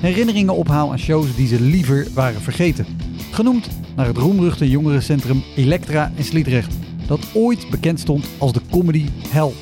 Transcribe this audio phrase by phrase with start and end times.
[0.00, 2.86] herinneringen ophaal aan shows die ze liever waren vergeten.
[3.30, 6.74] Genoemd naar het roemruchte jongerencentrum Elektra in Sliedrecht,
[7.06, 9.52] dat ooit bekend stond als de comedy hell.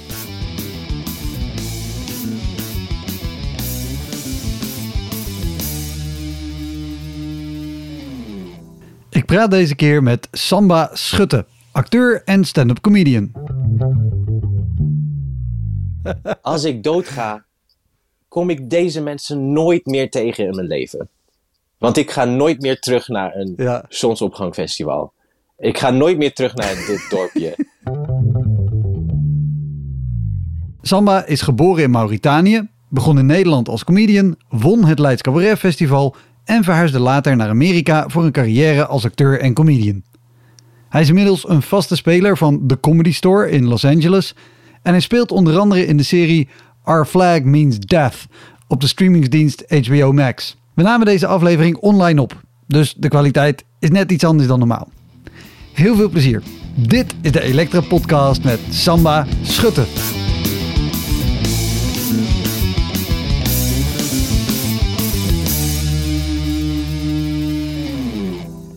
[9.11, 13.33] Ik praat deze keer met Samba Schutte, acteur en stand-up comedian.
[16.43, 17.45] Als ik doodga,
[18.37, 21.09] kom ik deze mensen nooit meer tegen in mijn leven.
[21.79, 23.84] Want ik ga nooit meer terug naar een Ja.
[23.89, 25.12] zonsopgangfestival.
[25.59, 27.56] Ik ga nooit meer terug naar dit dorpje.
[30.83, 36.17] Samba is geboren in Mauritanië, begon in Nederland als comedian, won het Leids Cabaret Festival
[36.45, 40.03] en verhuisde later naar Amerika voor een carrière als acteur en comedian.
[40.89, 44.34] Hij is inmiddels een vaste speler van The Comedy Store in Los Angeles
[44.83, 46.48] en hij speelt onder andere in de serie
[46.87, 48.27] Our Flag Means Death
[48.69, 50.56] op de streamingsdienst HBO Max.
[50.75, 54.89] We namen deze aflevering online op, dus de kwaliteit is net iets anders dan normaal.
[55.73, 56.43] Heel veel plezier.
[56.75, 59.84] Dit is de Elektra Podcast met Samba Schutte.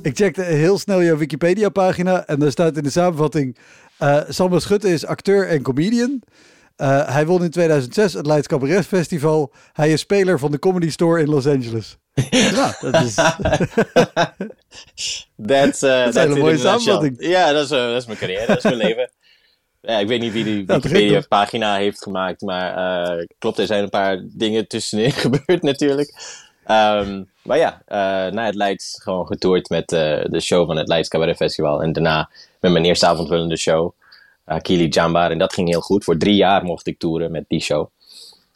[0.02, 3.58] Ik checkte heel snel jouw Wikipedia-pagina en daar staat in de samenvatting:
[3.98, 6.22] eh Samba Schutte is acteur en comedian.
[6.80, 9.52] Eh, hij won in 2006 het Leids Cabaret Festival.
[9.74, 11.98] Hij is speler van de Comedy Store in Los Angeles.
[12.30, 13.14] ja, dat is.
[15.48, 17.16] That's, uh, Dat is een mooie samenvatting.
[17.20, 19.10] Ja, dat is, eh, dat is mijn carrière, dat is mijn leven.
[19.82, 23.90] Ja, ik weet niet wie die Wikipedia-pagina heeft gemaakt, maar eh, klopt, er zijn een
[23.90, 26.14] paar dingen tussenin gebeurd natuurlijk.
[26.66, 30.88] Ehm, maar ja, eh na het Leids gewoon getoerd met eh, de show van het
[30.88, 31.82] Leids Cabaret Festival.
[31.82, 32.30] En daarna
[32.60, 33.94] met mijn eerste avondvullende show,
[34.50, 35.32] Akili Jambar.
[35.32, 36.04] En dat ging heel goed.
[36.04, 37.90] Voor drie jaar mocht ik toeren met die show.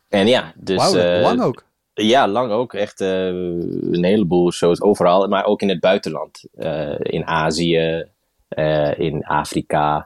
[0.10, 0.94] En ja, dus...
[0.94, 1.64] Eh, lang ook.
[1.94, 2.74] ja, lang ook.
[2.74, 5.28] Echt eh, een heleboel shows overal.
[5.28, 6.44] Maar ook in het buitenland.
[6.56, 8.06] Eh, in Azië,
[8.48, 10.06] eh, in Afrika,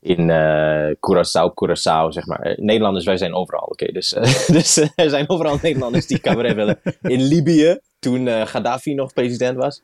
[0.00, 2.40] in eh Curaçao, Curaçao, zeg maar.
[2.40, 3.92] Eh, Nederlanders, wij zijn overal, oké.
[3.92, 6.80] Dus, eh, dus eh, er zijn overal Nederlanders die cabaret willen.
[7.02, 9.82] In Libië, toen eh, Gaddafi nog president was.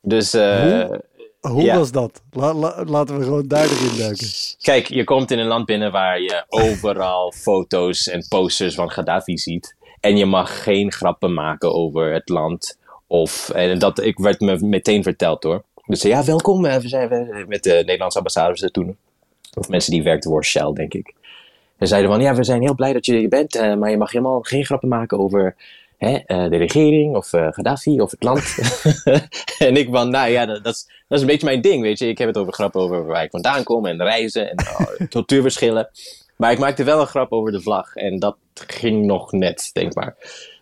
[0.00, 1.04] Dus eh, Hoe?
[1.48, 1.76] Hoe ja.
[1.78, 2.22] was dat?
[2.32, 4.28] La- la- laten we gewoon duidelijk induiken.
[4.60, 9.38] Kijk, je komt in een land binnen waar je overal foto's en posters van Gaddafi
[9.38, 9.76] ziet.
[10.00, 12.78] En je mag geen grappen maken over het land.
[13.06, 15.62] Of, en dat ik werd me meteen verteld hoor.
[15.86, 16.64] Dus ja, welkom.
[16.64, 18.96] eh, We zijn met de Nederlandse ambassades er toen.
[19.54, 21.14] Of mensen die werkten voor Shell, denk ik.
[21.78, 23.54] Ze zeiden van, ja, we zijn heel blij dat je er bent.
[23.56, 25.56] eh, maar je mag helemaal geen grappen maken over
[25.98, 28.54] hè, eh, de regering of eh, Gaddafi of het land.
[29.58, 31.98] en ik van, nou ja, dat, dat, is, dat is een beetje mijn ding, weet
[31.98, 32.08] je.
[32.08, 35.90] Ik heb het over grappen over waar ik vandaan kom en reizen en oh, cultuurverschillen.
[36.36, 37.94] Maar ik maakte wel een grap over de vlag.
[37.94, 40.16] En dat ging nog net, denk maar.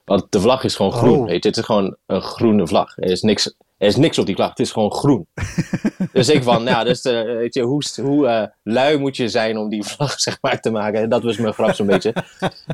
[0.05, 1.27] Want de vlag is gewoon groen, Oh.
[1.27, 1.49] weet je.
[1.49, 2.99] Het is gewoon een groene vlag.
[2.99, 3.47] Er is niks,
[3.79, 4.49] er is niks op die vlag.
[4.49, 5.27] Het is gewoon groen.
[6.13, 9.69] dus ik van, nou, dus, eh, weet je, hoe, hoe lui moet je zijn om
[9.69, 11.01] die vlag, zeg maar, te maken.
[11.01, 12.15] En dat was mijn grap zo'n beetje.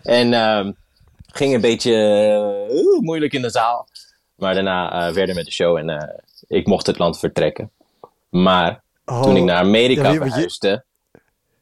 [0.02, 0.72] En ehm,
[1.32, 1.94] ging een beetje
[2.70, 3.88] eh, moeilijk in de zaal.
[4.34, 6.08] Maar daarna eh verder met de show en eh,
[6.46, 7.70] ik mocht het land vertrekken.
[8.28, 10.84] Maar toen ik naar Amerika Ja, je- verhuisde,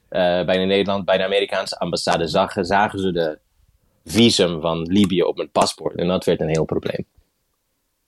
[0.08, 3.38] bij de Nederland, bij de Amerikaanse ambassade, zagen, zagen ze de
[4.04, 5.94] visum van Libië op mijn paspoort.
[5.96, 7.06] En dat werd een heel probleem.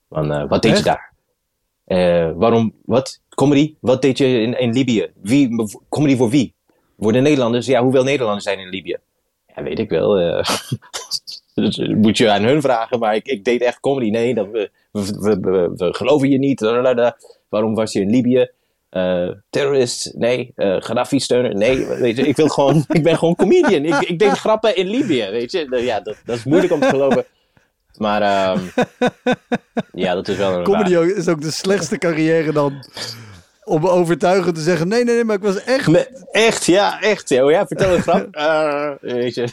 [0.09, 0.83] Van, wat deed Echt?
[0.83, 0.97] je
[1.85, 2.33] daar?
[2.35, 3.19] Waarom, wat?
[3.29, 3.75] Comedy?
[3.79, 5.11] Wat deed je in, in Libië?
[5.21, 6.53] Wie, comedy voor wie?
[6.99, 7.65] Voor de Nederlanders?
[7.65, 8.97] Ja, hoeveel Nederlanders zijn in Libië?
[9.55, 10.17] Ja, weet ik wel.
[11.63, 11.87] eh.
[11.87, 14.09] Dat moet je aan hun vragen, maar ik, ik deed echt comedy.
[14.09, 16.59] Nee, dat, we, we, we, geloven je niet.
[17.49, 18.49] Waarom was je in Libië?
[18.89, 20.13] Eh terrorist?
[20.17, 20.51] Nee.
[20.55, 21.55] Eh Gaddafi-steuner?
[21.55, 21.85] Nee.
[21.85, 23.85] Weet je, ik, wil gewoon, ik ben gewoon comedian.
[23.85, 25.67] Ik, ik deed grappen in Libië, weet je.
[25.81, 27.25] Ja, dat, dat is moeilijk om te geloven.
[27.97, 28.59] Maar ehm,
[29.93, 32.83] ja, dat is wel een Comedy is ook de slechtste carrière dan
[33.63, 35.87] om overtuigend te zeggen: nee, nee, nee, maar ik was echt.
[35.87, 37.29] Nee, echt, ja, echt.
[37.29, 38.35] Ja, oh ja vertel een grap.
[38.35, 38.91] Uh,
[39.21, 39.47] weet je, uh,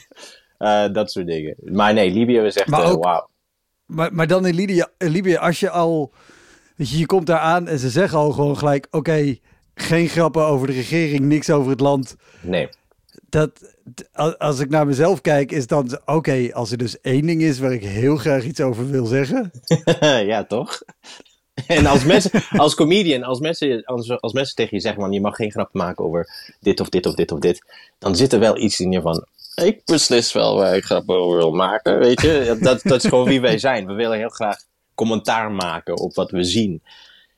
[0.92, 1.54] dat soort dingen.
[1.62, 3.28] Maar nee, Libië was echt, uh, wauw.
[3.86, 6.12] Maar, maar dan in Libië, in Libië, als je al.
[6.76, 9.40] Weet je, je komt daar aan en ze zeggen al gewoon gelijk: oké, okay,
[9.74, 12.16] geen grappen over de regering, niks over het land.
[12.40, 12.68] Nee.
[13.28, 13.74] Dat,
[14.38, 17.58] als ik naar mezelf kijk, is dan oké, okay, als er dus één ding is
[17.58, 19.50] waar ik heel graag iets over wil zeggen.
[20.32, 20.82] ja, toch?
[21.66, 25.20] En als mensen, als comedian, als mensen, als, als mensen tegen je zeggen, man, je
[25.20, 27.64] mag geen grap maken over dit of dit of dit of dit,
[27.98, 29.26] dan zit er wel iets in je van,
[29.64, 32.56] ik beslis wel waar ik over wil maken, weet je.
[32.60, 33.86] Dat, dat is gewoon wie wij zijn.
[33.86, 34.56] We willen heel graag
[34.94, 36.82] commentaar maken op wat we zien.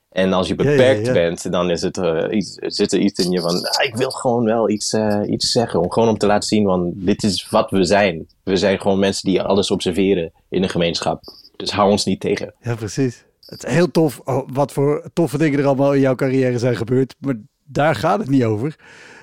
[0.09, 1.29] En als je beperkt ja, ja, ja.
[1.29, 4.11] bent, dan is het, uh, iets, zit er iets in je van, ah, ik wil
[4.11, 5.81] gewoon wel iets, uh, iets zeggen.
[5.81, 8.27] Om, gewoon om te laten zien, van dit is wat we zijn.
[8.43, 11.23] We zijn gewoon mensen die alles observeren in een gemeenschap.
[11.57, 12.55] Dus hou ons niet tegen.
[12.61, 13.25] Ja, precies.
[13.41, 16.77] Het is heel tof oh, wat voor toffe dingen er allemaal in jouw carrière zijn
[16.77, 17.15] gebeurd.
[17.19, 18.77] Maar daar gaat het niet over.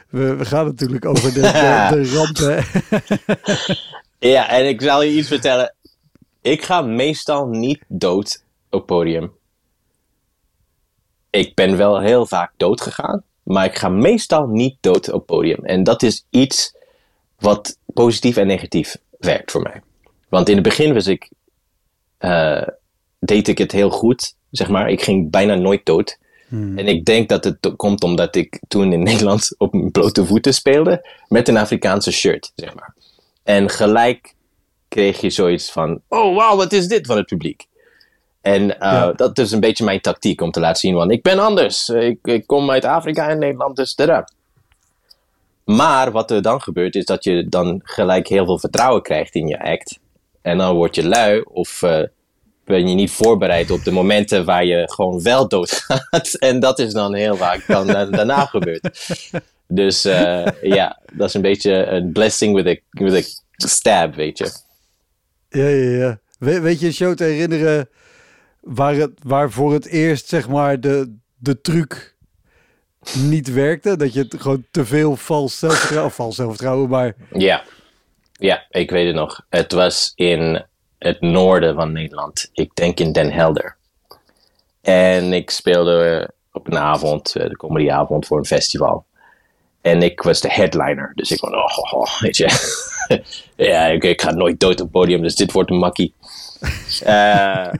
[0.09, 2.65] We, we gaan natuurlijk over de, de, de rampen.
[4.33, 5.75] ja, en ik zal je iets vertellen.
[6.41, 9.31] Ik ga meestal niet dood op podium.
[11.29, 15.65] Ik ben wel heel vaak dood gegaan, maar ik ga meestal niet dood op podium.
[15.65, 16.75] En dat is iets
[17.39, 19.81] wat positief en negatief werkt voor mij.
[20.29, 21.29] Want in het begin was ik,
[22.19, 22.67] uh,
[23.19, 24.89] deed ik het heel goed, zeg maar.
[24.89, 26.17] Ik ging bijna nooit dood.
[26.47, 26.77] Hmm.
[26.77, 30.53] En ik denk dat het komt omdat ik toen in Nederland op mijn blote voeten
[30.53, 32.93] speelde met een Afrikaanse shirt, zeg maar.
[33.43, 34.35] En gelijk
[34.87, 37.67] kreeg je zoiets van: oh wow, wat is dit van het publiek?
[38.41, 39.11] En uh, ja.
[39.11, 41.89] dat is een beetje mijn tactiek om te laten zien: van ik ben anders.
[41.89, 44.29] Ik, ik kom uit Afrika en Nederland, dus daar.
[45.65, 49.47] Maar wat er dan gebeurt, is dat je dan gelijk heel veel vertrouwen krijgt in
[49.47, 49.99] je act.
[50.41, 52.01] En dan word je lui of uh,
[52.65, 56.33] ben je niet voorbereid op de momenten waar je gewoon wel doodgaat.
[56.39, 59.09] En dat is dan heel vaak dan daarna gebeurd.
[59.67, 64.37] Dus uh, ja, dat is een beetje een blessing with a, with a stab, weet
[64.37, 64.51] je.
[65.49, 66.19] Ja, ja, ja.
[66.39, 67.89] We, weet je een show te herinneren
[68.61, 72.15] waar, het, waar voor het eerst, zeg maar, de, de truc
[73.13, 73.97] niet werkte?
[73.97, 77.15] Dat je het gewoon te veel vals zelfvertrouwen, of vals zelfvertrouwen, maar...
[77.31, 77.63] Ja.
[78.31, 79.45] ja, ik weet het nog.
[79.49, 80.65] Het was in
[81.05, 82.49] het noorden van Nederland.
[82.53, 83.75] Ik denk in Den Helder.
[84.81, 89.05] En ik speelde op een avond, eh, de comedyavond, voor een festival.
[89.81, 91.11] En ik was de headliner.
[91.15, 92.49] Dus ik van, oh, oh, oh weet je.
[93.71, 96.13] ja, ik, ga nooit dood op het podium, dus dit wordt een makkie.
[97.05, 97.73] uh,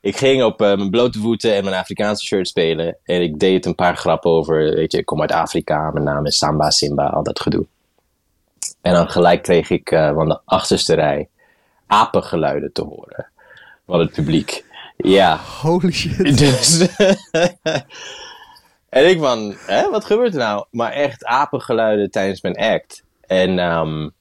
[0.00, 2.96] ik ging op uh, mijn blote voeten en mijn Afrikaanse shirt spelen.
[3.04, 6.26] En ik deed een paar grappen over, weet je, ik kom uit Afrika, mijn naam
[6.26, 7.66] is Samba Simba, al dat gedoe.
[8.80, 11.28] En dan gelijk kreeg ik van de achterste rij
[11.86, 13.30] apengeluiden te horen
[13.86, 14.64] van het publiek.
[14.96, 15.40] Ja.
[15.62, 16.38] Holy shit.
[16.38, 16.78] Dus,
[18.88, 20.66] en ik van, hè, wat gebeurt er nou?
[20.70, 23.04] Maar echt apengeluiden tijdens mijn act.
[23.20, 24.14] En um,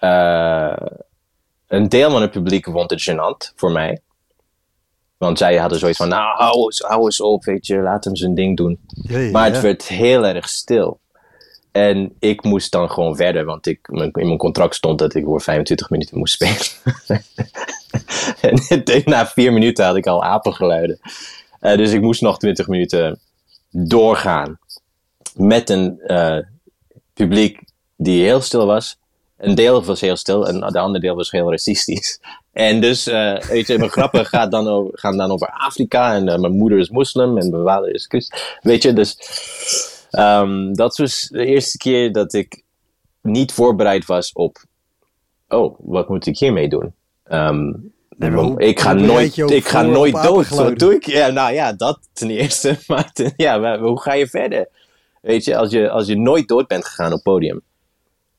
[0.00, 0.76] uh,
[1.66, 4.00] een deel van het publiek vond het gênant voor mij.
[5.16, 8.16] Want zij hadden zoiets van, nou, hou eens, hou eens op, weet je, laat hem
[8.16, 8.80] zijn ding doen.
[8.86, 11.00] Ja, ja, maar het werd heel erg stil.
[11.74, 15.40] En ik moest dan gewoon verder, want ik, in mijn contract stond dat ik voor
[15.40, 17.22] 25 minuten moest spelen.
[18.84, 20.98] en na vier minuten had ik al apengeluiden.
[21.60, 23.20] Uh, dus ik moest nog 20 minuten
[23.70, 24.58] doorgaan.
[25.34, 26.38] Met een uh,
[27.14, 27.60] publiek
[27.96, 28.98] die heel stil was.
[29.36, 32.20] Een deel was heel stil en de andere deel was heel racistisch.
[32.52, 36.14] En dus, uh, weet je, mijn grappen gaat dan over, gaan dan over Afrika.
[36.14, 38.38] En mijn moeder is moslim en mijn vader is christen.
[38.60, 39.16] Weet je, dus
[40.18, 42.62] Um, dat was de eerste keer dat ik
[43.20, 44.64] niet voorbereid was op,
[45.48, 46.94] oh, wat moet ik hiermee doen?
[47.30, 50.48] Um, nee, hoe, ik ga nooit, ik ga nooit dood.
[50.48, 51.06] Wat doe ik?
[51.06, 52.78] Ja, nou ja, dat ten eerste.
[52.86, 54.68] Maar ten, ja, hoe ga je verder?
[55.20, 57.60] Weet je, als je, als je nooit dood bent gegaan op podium,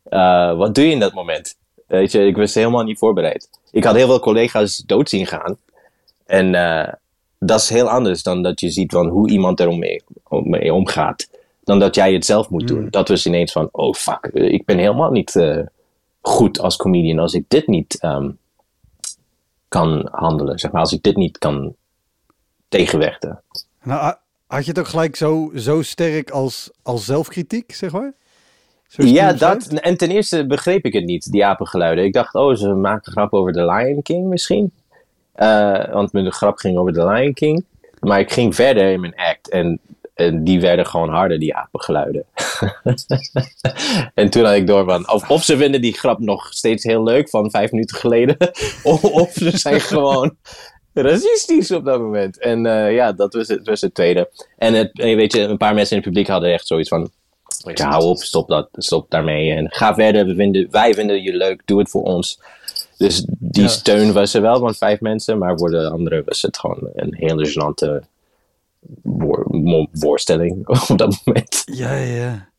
[0.09, 1.55] uh, wat doe je in dat moment?
[1.87, 3.49] Weet je, ik was helemaal niet voorbereid.
[3.71, 5.57] Ik had heel veel collega's dood zien gaan.
[6.25, 6.87] En uh,
[7.39, 11.27] dat is heel anders dan dat je ziet van hoe iemand er mee, mee omgaat
[11.65, 12.81] dan dat jij het zelf moet doen.
[12.81, 12.89] Mm.
[12.89, 15.65] Dat was ineens van, oh fuck, ik ben helemaal niet uh,
[16.21, 18.37] goed als comedian als ik dit niet um,
[19.67, 20.59] kan handelen.
[20.59, 21.75] Zeg maar, als ik dit niet kan
[22.67, 23.41] tegenwerken.
[23.83, 24.15] Nou,
[24.47, 28.13] had je het ook gelijk zo, zo sterk als, als zelfkritiek, zeg maar?
[28.87, 29.67] Ja, dat.
[29.67, 32.05] En ten eerste begreep ik het niet, die apengeluiden.
[32.05, 34.71] Ik dacht, oh, ze maken grap over The Lion King misschien.
[35.35, 37.65] Uh, want mijn grap ging over The Lion King.
[37.99, 39.49] Maar ik ging verder in mijn act.
[39.49, 39.79] En
[40.15, 42.25] en die werden gewoon harder, die apengeluiden.
[44.13, 47.03] en toen had ik door van, of, of, ze vinden die grap nog steeds heel
[47.03, 48.37] leuk van vijf minuten geleden.
[48.83, 50.35] of, of ze zijn gewoon
[50.93, 52.39] racistisch op dat moment.
[52.39, 54.29] En eh, ja, dat was het, was het tweede.
[54.57, 57.09] En het, weet je, een paar mensen in het publiek hadden echt zoiets van...
[57.73, 59.51] Je, hou op, stop, dat, stop daarmee.
[59.51, 62.39] En ga verder, we vinden, wij vinden je leuk, doe het voor ons.
[62.97, 63.69] Dus die Ja.
[63.69, 65.37] steun was er wel van vijf mensen.
[65.37, 68.07] Maar voor de anderen was het gewoon een hele gênante
[69.91, 71.63] voorstelling op dat moment.
[71.65, 72.49] Ja, ja.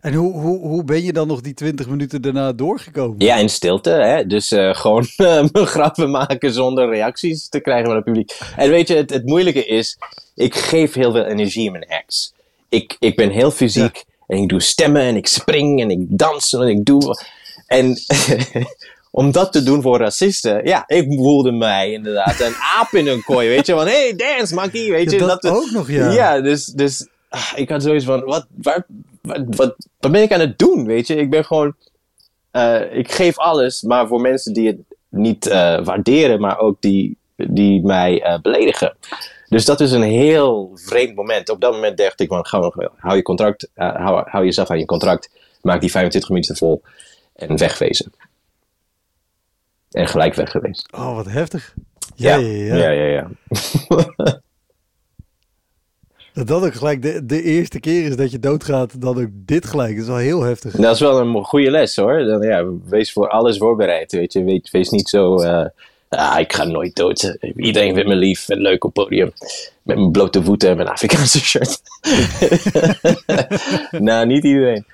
[0.00, 3.14] En hoe, hoe, hoe ben je dan nog die 20 minuten daarna doorgekomen?
[3.18, 3.90] Ja, in stilte.
[3.90, 4.26] Hè?
[4.26, 8.38] Dus eh, gewoon eh, grappen maken zonder reacties te krijgen van het publiek.
[8.56, 9.98] En weet je, het, het moeilijke is,
[10.34, 12.32] ik geef heel veel energie in mijn acts.
[12.68, 16.52] Ik, ik ben heel fysiek en ik doe stemmen en ik spring en ik dans
[16.52, 17.16] en ik doe...
[17.66, 17.96] En
[19.16, 23.22] om dat te doen voor racisten, ja, ik voelde mij inderdaad een aap in een
[23.24, 23.72] kooi, weet je.
[23.72, 25.18] Van, hey, dance, monkey, weet je.
[25.18, 26.10] Ja, dat ook nog, ja.
[26.10, 28.86] Ja, dus, dus ah, ik had zoiets van, wat, waar,
[29.22, 31.16] wat, wat, wat ben ik aan het doen, weet je?
[31.16, 31.74] Ik ben gewoon
[32.50, 37.16] eh, ik geef alles, maar voor mensen die het niet eh, waarderen, maar ook die,
[37.36, 38.96] die mij eh, beledigen.
[39.48, 41.48] Dus dat is een heel vreemd moment.
[41.48, 44.84] Op dat moment dacht ik van, gewoon, hou je contract, hou, hou jezelf aan je
[44.84, 45.30] contract,
[45.62, 46.82] maak die 25 minuten vol
[47.34, 48.12] en wegwezen.
[49.96, 50.88] En gelijk weg geweest.
[50.92, 51.74] Oh, wat heftig.
[52.14, 52.76] Ja, ja, ja.
[52.76, 53.30] ja, ja, ja.
[56.32, 59.66] Dat dat ook gelijk de, de eerste keer is dat je doodgaat, dan ook dit
[59.66, 59.90] gelijk.
[59.92, 60.72] Dat is wel heel heftig.
[60.72, 62.24] Dat is wel een goede les hoor.
[62.24, 64.12] Dan, ja, wees voor alles voorbereid.
[64.12, 64.44] Weet je.
[64.44, 65.36] Wees, wees niet zo.
[65.36, 65.66] eh,
[66.08, 67.36] ah, ik ga nooit dood.
[67.56, 69.32] Iedereen vindt me lief en leuk op podium.
[69.82, 71.80] Met mijn blote voeten en mijn Afrikaanse shirt.
[73.90, 74.86] nou, niet iedereen.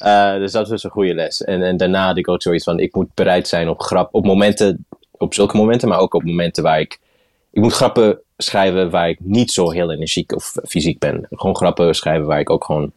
[0.00, 1.44] Eh, dus dat was een goede les.
[1.44, 4.14] En, en daarna had ik ook zoiets van: ik moet bereid zijn op grap.
[4.14, 6.98] Op momenten, op zulke momenten, maar ook op momenten waar ik.
[7.50, 11.26] Ik moet grappen schrijven waar ik niet zo heel energiek of fysiek ben.
[11.30, 12.92] Gewoon grappen schrijven waar ik ook gewoon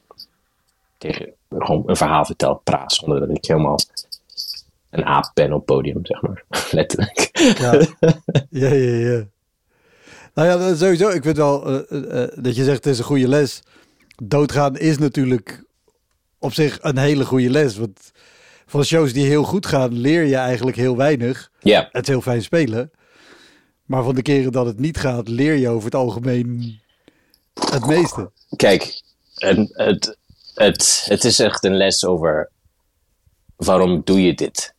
[0.98, 3.80] tegen gewoon een verhaal vertel, praat, zonder dat ik helemaal
[4.90, 6.44] een aap ben op podium, zeg maar.
[6.72, 7.30] Letterlijk.
[7.60, 7.74] Ja,
[8.50, 9.24] ja, ja.
[10.34, 11.10] Nou ja, sowieso.
[11.10, 13.62] Ik vind wel eh, eh, dat je zegt het is een goede les.
[14.24, 15.64] Doodgaan is natuurlijk
[16.44, 17.78] op zich een hele goede les.
[17.78, 18.12] Want
[18.66, 21.52] van shows die heel goed gaan, leer je eigenlijk heel weinig.
[21.60, 22.92] Ja, Het is heel fijn spelen.
[23.86, 26.80] Maar van de keren dat het niet gaat, leer je over het algemeen
[27.72, 28.32] het meeste.
[28.56, 29.02] kijk,
[29.36, 30.18] en het,
[30.54, 32.52] het, het is echt een les over
[33.56, 34.74] waarom doe je dit?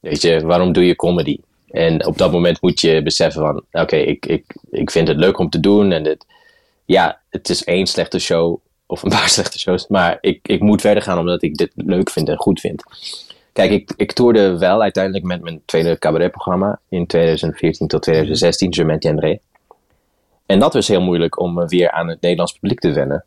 [0.00, 1.38] Weet je, waarom doe je comedy?
[1.70, 5.38] En op dat moment moet je beseffen van, oké, ik, ik, ik vind het leuk
[5.38, 5.92] om te doen.
[5.92, 6.26] En het,
[6.84, 8.60] ja, het is één slechte show
[8.92, 9.86] of een paar slechte shows.
[9.88, 12.82] Maar ik, ik moet verder gaan omdat ik dit leuk vind en goed vind.
[13.52, 18.84] Kijk, ik, ik toerde wel uiteindelijk met mijn tweede cabaretprogramma in 2014 tot 2016, Je
[18.84, 19.38] m'entiendrai.
[20.46, 23.24] En dat was heel moeilijk om weer aan het Nederlands publiek te wennen.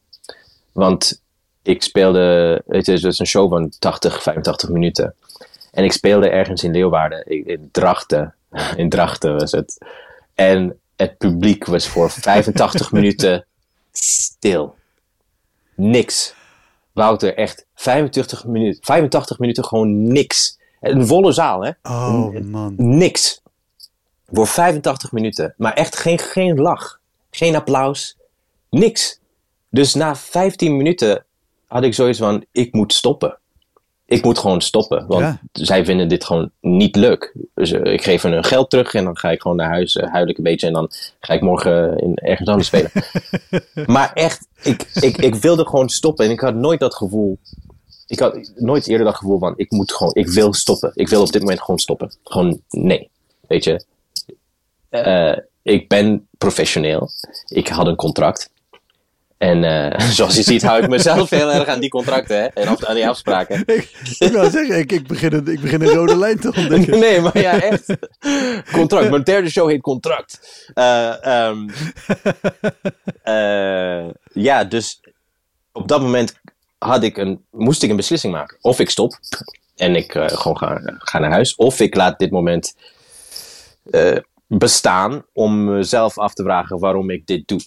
[0.72, 1.22] Want
[1.62, 5.16] ik speelde, het is dus een show van 80, 85 minuten.
[5.72, 8.34] En ik speelde ergens in Leeuwarden, in Drachten.
[8.76, 9.78] In Drachten was het.
[10.36, 13.46] En het publiek was voor 85 minuten
[13.92, 14.75] stil.
[15.76, 16.36] Niks.
[16.94, 20.60] Wouter, echt 85 minuten, 85 minuten gewoon niks.
[20.82, 21.72] Een volle zaal, hè?
[21.84, 22.74] Oh man.
[22.78, 23.42] Niks.
[24.32, 25.54] Voor 85 minuten.
[25.58, 27.00] Maar echt geen, geen lach.
[27.30, 28.18] Geen applaus.
[28.70, 29.20] Niks.
[29.70, 31.26] Dus na 15 minuten
[31.68, 33.38] had ik zoiets van: ik moet stoppen.
[34.08, 35.08] Ik moet gewoon stoppen.
[35.08, 35.40] Want Ja.
[35.52, 37.34] zij vinden dit gewoon niet leuk.
[37.54, 39.96] Dus eh, ik geef hen hun geld terug en dan ga ik gewoon naar huis,
[39.96, 42.92] uh, huil ik een beetje en dan ga ik morgen in, ergens anders spelen.
[43.96, 47.38] maar echt, ik, ik, ik wilde gewoon stoppen en ik had nooit dat gevoel.
[48.08, 50.92] Ik had nooit eerder dat gevoel van: ik moet gewoon, ik wil stoppen.
[50.94, 52.12] Ik wil op dit moment gewoon stoppen.
[52.24, 53.10] Gewoon nee.
[53.48, 53.84] Weet je,
[54.90, 57.10] Eh, ik ben professioneel.
[57.48, 58.50] Ik had een contract.
[59.38, 62.46] En eh, zoals je ziet hou ik mezelf heel erg aan die contracten hè?
[62.46, 63.64] en af- aan die afspraken.
[63.76, 67.00] Ik, ik wou zeggen, ik, ik, begin een, ik begin een rode lijn te ontdekken.
[67.06, 67.96] Nee, maar ja, echt.
[68.72, 69.10] Contract.
[69.10, 70.40] Mijn derde show heet Contract.
[70.74, 71.70] Eh, ehm,
[73.24, 75.00] eh, ja, dus
[75.72, 76.40] op dat moment
[76.78, 78.58] had ik een, moest ik een beslissing maken.
[78.62, 79.20] Of ik stop
[79.76, 81.56] en ik gewoon ga, ga naar huis.
[81.56, 82.76] Of ik laat dit moment
[84.48, 87.60] bestaan om mezelf af te vragen waarom ik dit doe.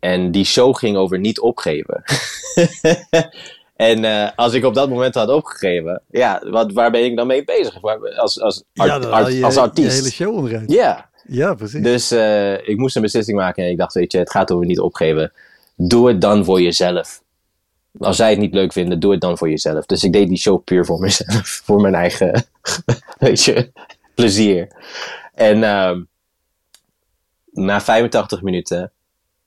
[0.00, 2.02] En die show ging over niet opgeven.
[3.76, 7.26] en eh, als ik op dat moment had opgegeven, ja, wat, waar ben ik dan
[7.26, 7.82] mee bezig?
[8.16, 9.96] Als, als, art- Ja, dan art- haal je als artiest.
[9.98, 10.70] hele show onderuit.
[10.72, 11.82] Ja, Ja, precies.
[11.82, 14.66] dus eh, ik moest een beslissing maken en ik dacht, weet je, het gaat over
[14.66, 15.32] niet opgeven.
[15.76, 17.22] Doe het dan voor jezelf.
[17.98, 19.86] Als zij het niet leuk vinden, doe het dan voor jezelf.
[19.86, 21.46] Dus ik deed die show puur voor mezelf.
[21.64, 22.44] Voor mijn eigen,
[23.18, 23.72] weet je,
[24.14, 24.68] plezier.
[25.34, 26.02] En ehm,
[27.52, 28.92] na 85 minuten,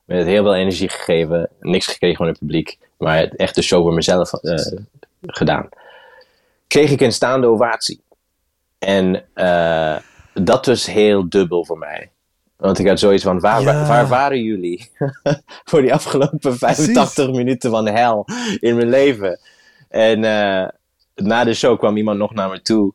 [0.05, 3.81] met heel veel energie gegeven, niks gekregen van het publiek, maar het echt de show
[3.81, 4.77] voor mezelf eh,
[5.21, 5.69] gedaan,
[6.67, 8.01] kreeg ik een staande ovatie.
[8.79, 9.97] En eh,
[10.33, 12.11] dat was heel dubbel voor mij.
[12.55, 13.87] Want ik had zoiets van, waar, Ja.
[13.87, 14.89] waar waren jullie
[15.69, 18.25] voor die afgelopen 85 minuten van hel
[18.59, 19.39] in mijn leven?
[19.89, 20.67] En eh,
[21.15, 22.93] na de show kwam iemand nog naar me toe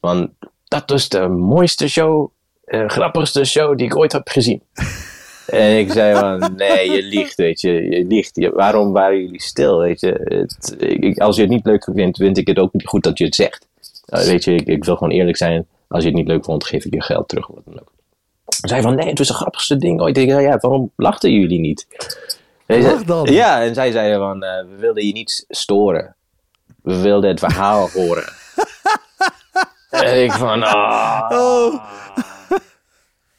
[0.00, 0.34] van,
[0.68, 2.30] dat was de mooiste show,
[2.66, 4.62] grappigste show die ik ooit heb gezien.
[5.52, 8.36] En ik zei van, nee, je liegt, weet je, je liegt.
[8.36, 10.20] Je- waarom waren jullie stil, weet je?
[10.24, 13.18] Het, ik, als je het niet leuk vindt, vind ik het ook niet goed dat
[13.18, 13.66] je het zegt.
[14.04, 15.66] Eh, weet je, ik, ik wil gewoon eerlijk zijn.
[15.88, 17.46] Als je het niet leuk vond, geef ik je geld terug.
[17.46, 17.92] Wat dan ook.
[18.46, 20.18] Ze zei van, nee, het was de grappigste ding ooit.
[20.18, 21.86] Ik ja, waarom lachten jullie niet?
[22.66, 23.26] Lach dan.
[23.32, 26.16] Ja, en zij zeiden van, eh, we wilden je niet storen.
[26.82, 28.32] We wilden het verhaal horen.
[29.90, 31.84] en ik van, ah, Oh,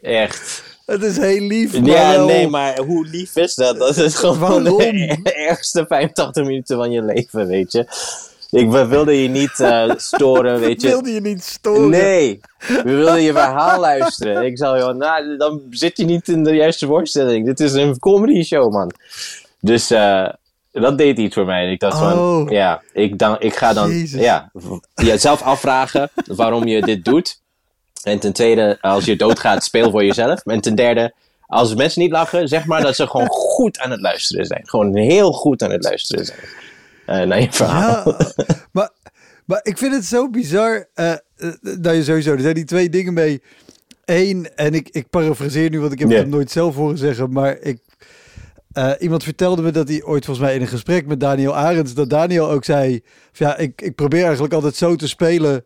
[0.01, 0.71] echt.
[0.85, 1.79] Het is heel lief.
[1.79, 3.77] Maar Ja, wel- nee, maar hoe lief is dat?
[3.77, 5.17] Dat is gewoon de
[5.49, 7.85] ergste 85 minuten van je leven, weet je.
[8.49, 10.87] Ik, we wilden je niet eh, storen, weet je.
[10.87, 11.89] wilde je niet storen.
[11.89, 14.45] Nee, we wilden je verhaal luisteren.
[14.45, 17.45] Ik zou joh, nou, dan zit je niet in de juiste voorstelling.
[17.45, 18.91] Dit is een comedy show, man.
[19.59, 20.29] Dus eh,
[20.71, 21.71] dat deed iets voor mij.
[21.71, 22.49] Ik dacht van, Oh.
[22.51, 24.21] ja, ik, dan, ik ga dan Jezus.
[24.21, 24.51] ja,
[24.95, 27.41] jezelf afvragen waarom je dit doet.
[28.03, 30.45] En ten tweede, als je doodgaat, speel voor jezelf.
[30.45, 31.13] En ten derde,
[31.45, 34.61] als mensen niet lachen, zeg maar dat ze gewoon goed aan het luisteren zijn.
[34.63, 36.39] Gewoon heel goed aan het luisteren zijn.
[37.05, 38.15] Eh, naar je verhaal.
[38.17, 38.31] Ja,
[38.71, 38.89] maar,
[39.45, 41.13] maar ik vind het zo bizar eh,
[41.61, 43.41] dat je sowieso, er zijn die twee dingen mee.
[44.05, 47.59] Eén, en ik, ik parafraseer nu, want ik heb het nooit zelf horen zeggen, maar
[47.59, 47.79] ik,
[48.71, 51.93] eh, iemand vertelde me dat hij ooit volgens mij in een gesprek met Daniel Arends,
[51.93, 55.63] dat Daniel ook zei, ja, ik, ik probeer eigenlijk altijd zo te spelen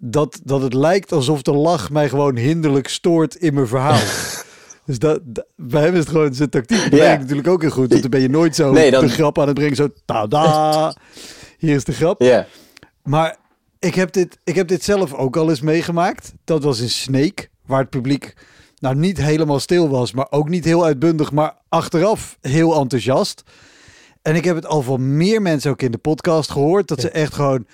[0.00, 4.00] dat, dat het lijkt alsof de lach mij gewoon hinderlijk stoort in mijn verhaal.
[4.84, 6.90] Dus dat, dat- bij hem is het gewoon zijn tactiek.
[6.90, 7.88] Dat natuurlijk ook heel goed.
[7.88, 9.76] Want dan ben je nooit zo Nee, dan- de grap aan het brengen.
[9.76, 10.94] Zo, tada,
[11.58, 12.22] hier is de grap.
[12.22, 12.46] Ja.
[13.02, 13.36] Maar
[13.78, 16.32] ik heb, dit, ik heb dit zelf ook al eens meegemaakt.
[16.44, 18.34] Dat was in Snake, waar het publiek
[18.78, 23.42] nou niet helemaal stil was, maar ook niet heel uitbundig, maar achteraf heel enthousiast.
[24.22, 27.10] En ik heb het al van meer mensen ook in de podcast gehoord, dat ze
[27.10, 27.66] echt gewoon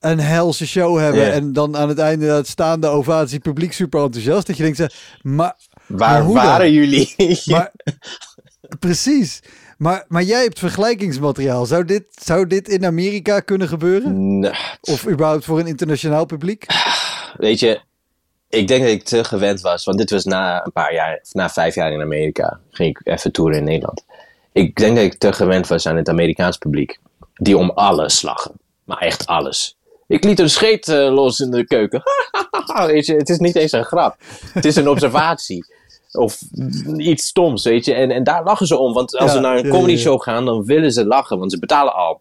[0.00, 1.32] een helse show hebben.
[1.32, 4.46] En dan aan het einde dat staande ovatie, publiek super enthousiast.
[4.46, 5.56] Dat je denkt, maar,
[5.86, 6.44] Waar Maar hoe dan?
[6.44, 7.14] waren jullie?
[7.44, 7.72] maar
[8.78, 9.42] precies.
[9.78, 11.66] Maar, maar jij hebt vergelijkingsmateriaal.
[11.66, 14.44] Zou dit, zou dit in Amerika kunnen gebeuren?
[14.80, 16.66] Of überhaupt voor een internationaal publiek?
[17.36, 17.80] Weet je,
[18.48, 21.48] ik denk dat ik te gewend was, want dit was na een paar jaar, na
[21.48, 24.04] vijf jaar in Amerika, ging ik even toeren in Nederland.
[24.52, 26.98] Ik denk dat ik te gewend was aan het Amerikaans publiek,
[27.34, 28.52] die om alles lachen.
[28.84, 29.76] Maar echt alles.
[30.06, 32.02] Ik liet een scheet eh, los in de keuken.
[32.86, 34.16] weet je, het is niet eens een grap.
[34.52, 35.64] Het is een observatie.
[36.12, 36.38] Of
[36.96, 37.94] iets stoms, weet je.
[37.94, 38.92] En, en daar lachen ze om.
[38.92, 41.38] Want als Ja, ze naar een comedy show gaan, dan willen ze lachen.
[41.38, 42.20] Want ze betalen al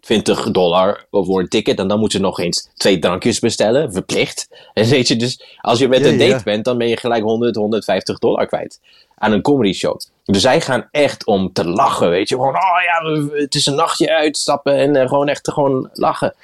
[0.00, 1.78] 20 dollar voor een ticket.
[1.78, 4.48] En dan moeten ze nog eens twee drankjes bestellen, verplicht.
[4.74, 7.56] En weet je, dus als je met een date bent, dan ben je gelijk 100,
[7.56, 8.80] 150 dollar kwijt
[9.14, 10.00] aan een comedy show.
[10.24, 12.34] Dus zij gaan echt om te lachen, weet je.
[12.34, 16.34] Gewoon, oh ja, het is een nachtje uitstappen en eh, gewoon echt gewoon lachen.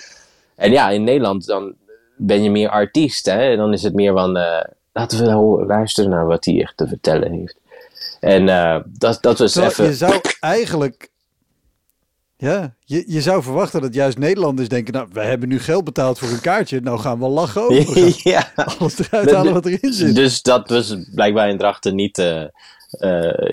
[0.56, 1.74] En ja, in Nederland dan
[2.16, 3.50] ben je meer artiest, hè.
[3.50, 6.76] En dan is het meer van, eh, laten we ho- luisteren naar wat hij echt
[6.76, 7.56] te vertellen heeft.
[8.20, 9.84] En eh, dat, dat was Terwijl even...
[9.84, 11.12] je zou eigenlijk...
[12.36, 14.92] Ja, je, je zou verwachten dat juist Nederlanders denken...
[14.92, 16.80] nou, we hebben nu geld betaald voor een kaartje...
[16.80, 18.52] nou gaan we lachen gaan ja.
[18.54, 20.14] alles eruit halen wat erin zit.
[20.14, 22.44] Dus dat was blijkbaar in Drachten niet eh,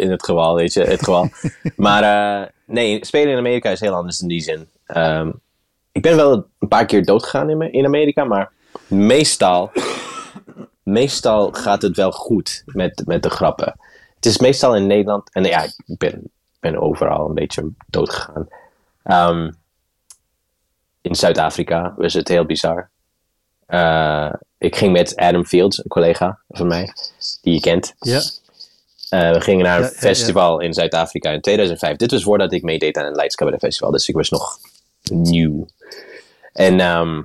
[0.01, 1.29] in het geval, weet je, het geval.
[1.75, 4.67] maar nee, spelen in Amerika is heel anders in die zin.
[4.85, 5.31] Ehm,
[5.91, 8.51] ik ben wel een paar keer doodgegaan in, in Amerika, maar
[8.87, 9.71] meestal,
[10.83, 13.75] meestal gaat het wel goed met, met de grappen.
[14.15, 18.47] Het is meestal in Nederland, en ja, ik ben, ben overal een beetje doodgegaan.
[19.03, 19.51] Ehm,
[21.01, 22.89] in Zuid-Afrika was het heel bizar.
[23.65, 26.93] Eh, ik ging met Adam Fields, een collega van mij,
[27.41, 27.93] die je kent.
[27.99, 28.21] Ja,
[29.09, 29.99] Eh, we gingen naar een Ja, ja, ja.
[29.99, 31.95] festival in Zuid-Afrika in 2005.
[31.97, 34.57] Dit was voordat ik meedeed aan het Lights Cabaret Festival, dus ik was nog
[35.11, 35.67] nieuw.
[36.53, 37.21] En ehm,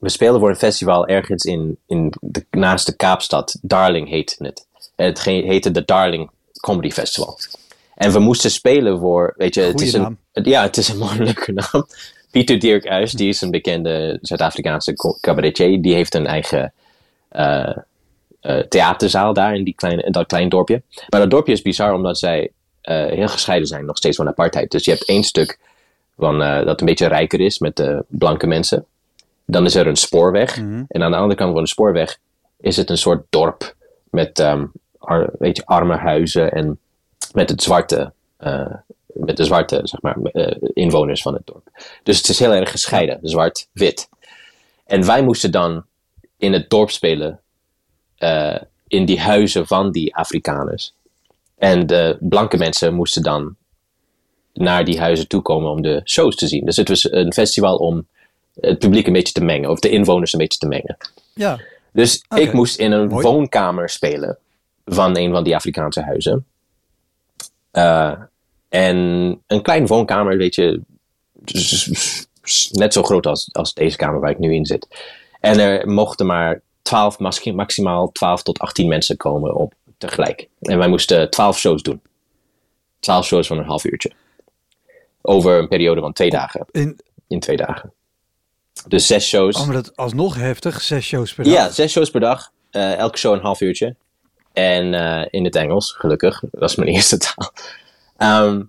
[0.00, 3.58] we speelden voor een festival ergens in, in de, naast de Kaapstad.
[3.62, 4.66] Darling heette het.
[4.96, 6.30] Het heette de Darling
[6.60, 7.38] Comedy Festival.
[7.94, 10.18] En we moesten spelen voor, weet je, het is, een, naam.
[10.32, 11.86] het- ja, het is een mooie leuke naam.
[12.30, 15.82] Pieter Dirk die is een bekende Zuid-Afrikaanse cabaretier.
[15.82, 16.72] Die heeft een eigen
[17.28, 17.76] eh,
[18.40, 20.82] eh, theaterzaal daar in, die kleine, in dat klein dorpje.
[21.08, 24.70] Maar dat dorpje is bizar omdat zij eh, heel gescheiden zijn, nog steeds van apartheid.
[24.70, 25.58] Dus je hebt één stuk
[26.16, 28.86] van, eh, dat een beetje rijker is met de blanke mensen.
[29.46, 30.56] Dan is er een spoorweg.
[30.88, 32.18] En aan de andere kant van de spoorweg
[32.60, 33.74] is het een soort dorp
[34.10, 34.40] met
[34.98, 36.78] ar- weet je, arme huizen en
[37.32, 38.74] met het zwarte, eh,
[39.06, 41.68] met de zwarte zeg maar, eh, inwoners van het dorp.
[42.02, 44.08] Dus het is heel erg gescheiden, zwart-wit.
[44.86, 45.84] En wij moesten dan
[46.36, 47.40] in het dorp spelen,
[48.16, 48.56] eh,
[48.88, 50.94] in die huizen van die Afrikaners.
[51.56, 53.56] En de blanke mensen moesten dan
[54.52, 56.64] naar die huizen toe komen om de shows te zien.
[56.64, 58.06] Dus het was een festival om
[58.60, 60.96] het publiek een beetje te mengen, of de inwoners een beetje te mengen.
[61.34, 61.60] Ja.
[61.92, 63.26] Dus ik moest in een mooi.
[63.26, 64.38] woonkamer spelen
[64.84, 66.46] van een van die Afrikaanse huizen.
[67.70, 68.12] Eh,
[68.68, 68.96] en
[69.46, 70.80] een klein woonkamer, weet je,
[72.70, 74.86] net zo groot als, als deze kamer waar ik nu in zit.
[75.40, 80.48] En er mochten maar 12, maxi- maximaal 12 tot 18 mensen komen op tegelijk.
[80.60, 82.00] En wij moesten 12 shows doen.
[83.00, 84.12] 12 shows van een half uurtje.
[85.22, 86.66] Over een periode van twee dagen.
[86.70, 87.92] In, In twee dagen.
[88.88, 89.56] Dus zes shows.
[89.56, 90.80] oh, maar dat alsnog heftig.
[90.80, 91.52] Zes shows per dag.
[91.52, 92.50] Ja, zes shows per dag.
[92.70, 93.94] Eh, elke show een half uurtje.
[94.52, 96.42] En eh, in het Engels, gelukkig.
[96.50, 97.52] Dat is mijn eerste taal.
[98.16, 98.62] Ehm,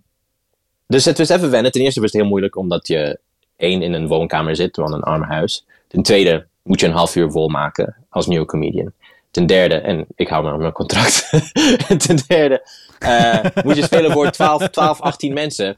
[0.88, 1.72] dus het was even wennen.
[1.72, 3.20] Ten eerste was het heel moeilijk, omdat je
[3.58, 5.66] één in een woonkamer zit, van een arm huis.
[5.88, 8.92] Ten tweede moet je een half uur vol maken als nieuwe comedian.
[9.32, 11.30] Ten derde, en ik hou me aan mijn contract.
[12.08, 12.68] ten derde,
[13.00, 15.78] eh, moet je spelen voor 12, 12, 18 mensen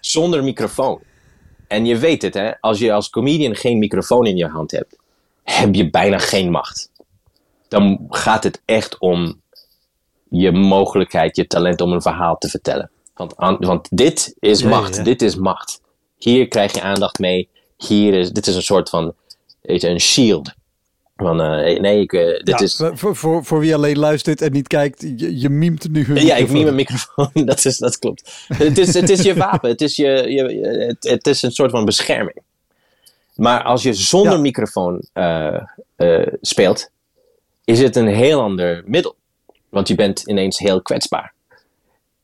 [0.00, 1.00] zonder microfoon.
[1.66, 2.60] En je weet het, hè?
[2.60, 4.96] Als je als comedian geen microfoon in je hand hebt,
[5.42, 6.90] heb je bijna geen macht.
[7.68, 9.40] Dan gaat het echt om
[10.28, 12.90] je mogelijkheid, je talent om een verhaal te vertellen.
[13.14, 15.02] Want, want dit is macht, ja.
[15.02, 15.80] dit is macht.
[16.18, 17.48] Hier krijg je aandacht mee.
[17.76, 19.14] Hier is, dit is een soort van,
[19.62, 20.52] een shield.
[21.16, 22.82] Van, eh, nee, ik, eh, dit Ja, is...
[22.92, 26.36] voor, voor, voor wie alleen luistert en niet kijkt, je, je mimt nu hun Ja,
[26.36, 28.44] ik miem een microfoon, dat, is, dat klopt.
[28.48, 30.42] het, is, het is je wapen, het is, je, je,
[30.86, 32.36] het, het is een soort van bescherming.
[33.34, 34.38] Maar als je zonder Ja.
[34.38, 35.62] microfoon eh,
[36.40, 36.90] speelt,
[37.64, 39.14] is het een heel ander middel.
[39.68, 41.32] Want je bent ineens heel kwetsbaar.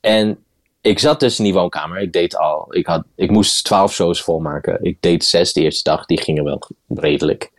[0.00, 0.38] En
[0.80, 1.98] ik zat dus in die woonkamer.
[2.00, 4.78] Ik deed al, ik, had, ik moest twaalf shows volmaken.
[4.84, 7.50] Ik deed zes de eerste dag, die gingen wel redelijk.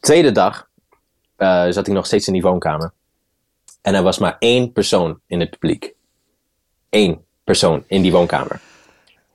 [0.00, 0.68] Tweede dag
[1.36, 2.92] eh, zat ik nog steeds in die woonkamer.
[3.82, 5.94] En er was maar één persoon in het publiek.
[6.90, 8.60] Eén persoon in die woonkamer.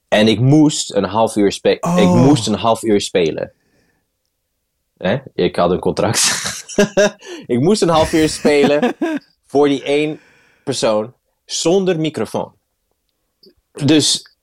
[0.08, 1.98] En ik moest een half uur, spe- Oh.
[2.00, 3.52] ik moest een half uur spelen.
[4.98, 5.18] Hè?
[5.34, 6.20] Ik had een contract.
[7.46, 8.96] ik moest een half uur spelen
[9.52, 10.20] voor die één
[10.64, 11.14] persoon
[11.46, 12.54] zonder microfoon.
[13.72, 14.36] Dus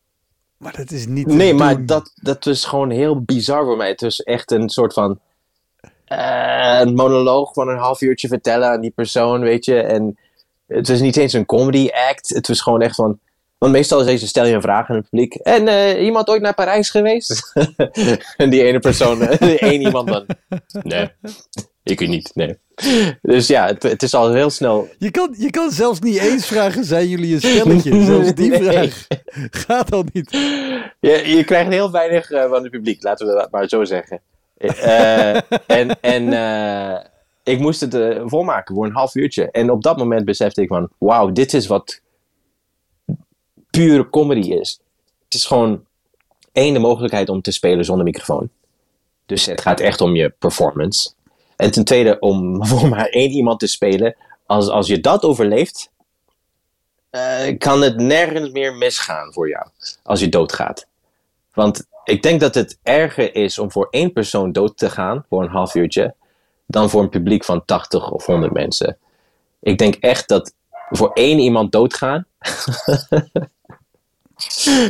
[0.57, 3.89] Maar dat is niet Nee, maar dat, dat was gewoon heel bizar voor mij.
[3.89, 5.21] Het was echt een soort van.
[6.09, 9.81] Eh, een monoloog van een half uurtje vertellen aan die persoon, weet je.
[9.81, 10.19] En
[10.67, 12.29] het was niet eens een comedy act.
[12.29, 13.19] Het was gewoon echt van.
[13.59, 15.35] Want meestal is deze stel je een vraag aan het publiek.
[15.35, 17.53] En eh, iemand ooit naar Parijs geweest?
[18.37, 20.27] en die ene persoon, die één iemand dan.
[20.83, 21.09] Nee,
[21.83, 22.59] ik niet, nee.
[23.23, 24.89] Dus ja, het, het is al heel snel.
[24.99, 28.03] Je kan, je kan zelfs niet eens vragen, zijn jullie een stelletje?
[28.05, 28.63] Zelfs die Nee.
[28.63, 29.07] vraag
[29.51, 30.31] gaat al niet.
[31.01, 34.21] Je, je krijgt heel weinig eh, van het publiek, laten we dat maar zo zeggen.
[34.59, 37.05] Eh, en en eh,
[37.43, 39.51] ik moest het eh, volmaken voor een half uurtje.
[39.51, 42.01] En op dat moment besefte ik van, wauw, dit is wat
[43.71, 44.81] pure comedy is.
[45.25, 45.85] Het is gewoon
[46.53, 48.51] één, de mogelijkheid om te spelen zonder microfoon.
[49.27, 51.11] Dus het gaat echt om je performance.
[51.57, 54.17] En ten tweede, om voor maar één iemand te spelen.
[54.47, 55.91] Als, als je dat overleeft,
[57.11, 59.67] eh, kan het nergens meer misgaan voor jou.
[60.03, 60.87] Als je doodgaat.
[61.59, 65.43] Want ik denk dat het erger is om voor één persoon dood te gaan voor
[65.43, 66.15] een half uurtje.
[66.67, 68.99] dan voor een publiek van 80 of 100 mensen.
[69.61, 70.55] Ik denk echt dat
[70.91, 72.27] voor één iemand doodgaan.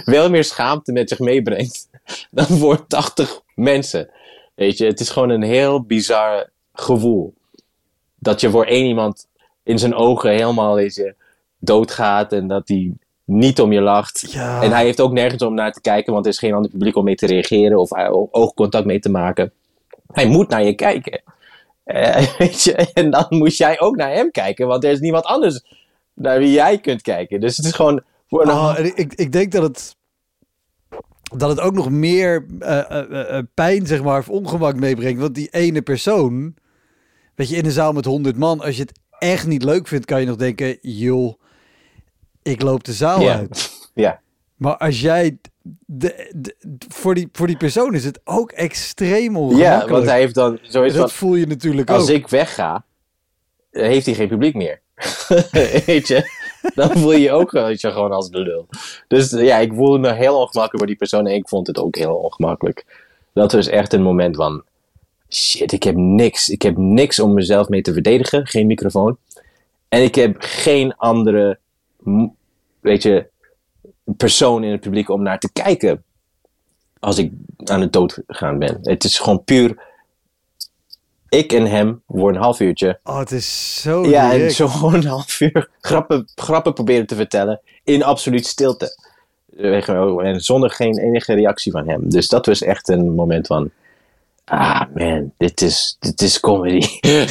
[0.04, 1.88] wel meer schaamte met zich meebrengt.
[2.30, 4.10] dan voor 80 mensen.
[4.54, 7.34] Weet je, het is gewoon een heel bizar gevoel.
[8.18, 9.26] Dat je voor één iemand
[9.62, 11.14] in zijn ogen helemaal, weet
[11.58, 12.92] doodgaat en dat hij
[13.28, 14.32] niet om je lacht.
[14.32, 14.62] Ja.
[14.62, 16.96] En hij heeft ook nergens om naar te kijken, want er is geen ander publiek
[16.96, 17.90] om mee te reageren of
[18.30, 19.52] oogcontact mee te maken.
[20.12, 21.22] Hij moet naar je kijken.
[21.84, 22.72] Eh, weet je?
[22.72, 25.64] En dan moet jij ook naar hem kijken, want er is niemand anders
[26.14, 27.40] naar wie jij kunt kijken.
[27.40, 29.96] Dus het is gewoon voor een Oh, en ik, ik denk dat het,
[31.36, 35.20] dat het ook nog meer eh, eh, pijn, zeg maar, of ongemak meebrengt.
[35.20, 36.54] Want die ene persoon,
[37.34, 40.04] weet je, in een zaal met 100 man, als je het echt niet leuk vindt,
[40.04, 41.34] kan je nog denken, joh,
[42.42, 43.34] ik loop de zaal Ja.
[43.36, 43.70] uit.
[43.94, 44.20] Ja,
[44.56, 45.38] Maar als jij,
[45.86, 46.54] de, de-
[46.88, 49.88] voor, die, voor die persoon is het ook extreem ja ongemakkelijk.
[49.88, 52.08] want hij heeft dan zoiets dat van, voel je natuurlijk als ook.
[52.16, 52.84] ik wegga,
[53.70, 54.80] heeft hij geen publiek meer.
[55.86, 56.30] weet je?
[56.74, 58.66] Dan voel je je ook weet je, gewoon als de lul.
[59.08, 61.96] Dus ja, ik voelde me heel ongemakkelijk voor die persoon en ik vond het ook
[61.96, 62.84] heel ongemakkelijk.
[63.34, 64.62] Dat was echt een moment van,
[65.30, 66.48] shit, ik heb niks.
[66.48, 68.46] Ik heb niks om mezelf mee te verdedigen.
[68.46, 69.16] Geen microfoon.
[69.88, 71.58] En ik heb geen andere,
[72.80, 73.26] weet je,
[74.16, 76.02] persoon in het publiek om naar te kijken.
[76.98, 77.32] Als ik
[77.64, 78.78] aan het doodgaan ben.
[78.82, 79.86] Het is gewoon puur
[81.28, 82.98] ik en hem voor een half uurtje.
[83.04, 87.14] Oh, het is zo Ja, en zo gewoon een half uur grappen, grappen proberen te
[87.14, 88.96] vertellen in absoluut stilte.
[90.22, 92.10] En zonder geen enige reactie van hem.
[92.10, 93.70] Dus dat was echt een moment van...
[94.44, 96.86] Ah man, dit is, dit is comedy.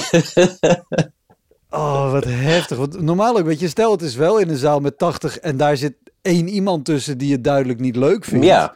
[1.77, 2.77] Oh, wat heftig.
[2.77, 5.57] Want normaal ook, weet je, stel het is wel in een zaal met 80 en
[5.57, 8.45] daar zit één iemand tussen die het duidelijk niet leuk vindt.
[8.45, 8.75] ja,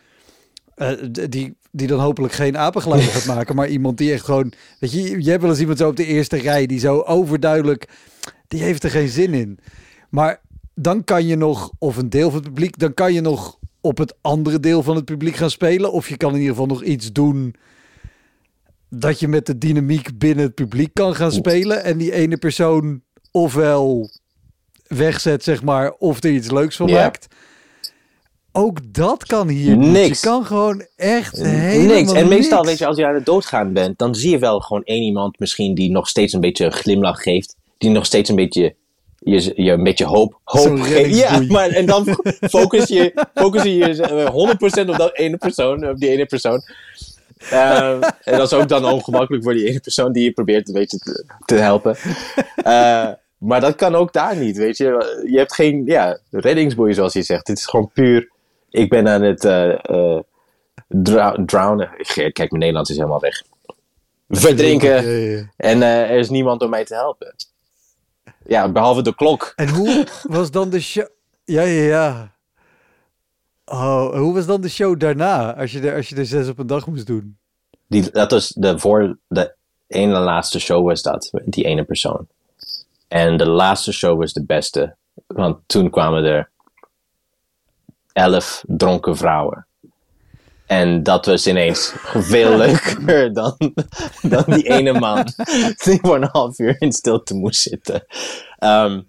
[0.76, 0.92] Eh,
[1.30, 5.24] die, die dan hopelijk geen apengeluiden gaat maken, maar iemand die echt gewoon, weet je,
[5.24, 7.90] je hebt wel eens iemand zo op de eerste rij die zo overduidelijk,
[8.48, 9.60] die heeft er geen zin in.
[10.10, 10.42] Maar
[10.76, 13.98] dan kan je nog, of een deel van het publiek, dan kan je nog op
[13.98, 15.92] het andere deel van het publiek gaan spelen.
[15.92, 17.56] Of je kan in ieder geval nog iets doen
[18.94, 21.84] dat je met de dynamiek binnen het publiek kan gaan spelen.
[21.84, 23.02] En die ene persoon
[23.32, 24.10] ofwel
[24.88, 27.02] wegzet, zeg maar, of er iets leuks van Ja.
[27.02, 27.28] maakt.
[28.52, 29.92] Ook dat kan hier niet.
[29.92, 30.22] Niks.
[30.22, 32.12] Je kan gewoon echt helemaal niks.
[32.12, 32.70] En meestal, niks.
[32.70, 35.40] weet je, als je aan het doodgaan bent, dan zie je wel gewoon één iemand
[35.40, 37.56] misschien die nog steeds een beetje een glimlach geeft.
[37.78, 38.76] Die nog steeds een beetje,
[39.18, 41.18] je, je een beetje hoop, hoop geeft.
[41.18, 42.06] Ja, maar en dan
[42.56, 46.62] focus je, focus je eh, 100% op dat ene persoon, op die ene persoon.
[47.50, 50.74] Ehm, en dat is ook dan ongemakkelijk voor die ene persoon die je probeert een
[50.74, 51.96] beetje te, te helpen.
[52.56, 55.24] Eh, maar dat kan ook daar niet, weet je.
[55.26, 57.48] Je hebt geen ja, reddingsboei, zoals je zegt.
[57.48, 58.30] Het is gewoon puur,
[58.70, 60.22] ik ben aan het eh, eh,
[61.46, 61.90] drownen.
[62.14, 63.44] Kijk, mijn Nederlands is helemaal weg.
[64.30, 64.90] Verdrinken.
[64.90, 65.44] Ja, ja, ja.
[65.58, 67.36] En er is niemand om mij te helpen.
[68.46, 69.54] Ja, behalve de klok.
[69.56, 71.08] En hoe was dan de show?
[71.44, 72.36] Ja, ja, ja.
[73.72, 75.56] Oh, hoe was dan de show daarna?
[75.56, 77.38] Als je er, als je er zes op een dag moest doen.
[77.88, 79.56] Die, dat was de voor de
[79.88, 82.28] ene laatste show was dat, die ene persoon.
[83.08, 84.96] En de laatste show was de beste.
[85.28, 86.50] Want toen kwamen er
[88.14, 89.66] elf dronken vrouwen.
[90.66, 93.58] En dat was ineens veel leuker dan,
[94.22, 95.24] dan die ene man
[95.84, 98.06] die voor een half uur in stilte moest zitten.
[98.58, 99.02] Ehm,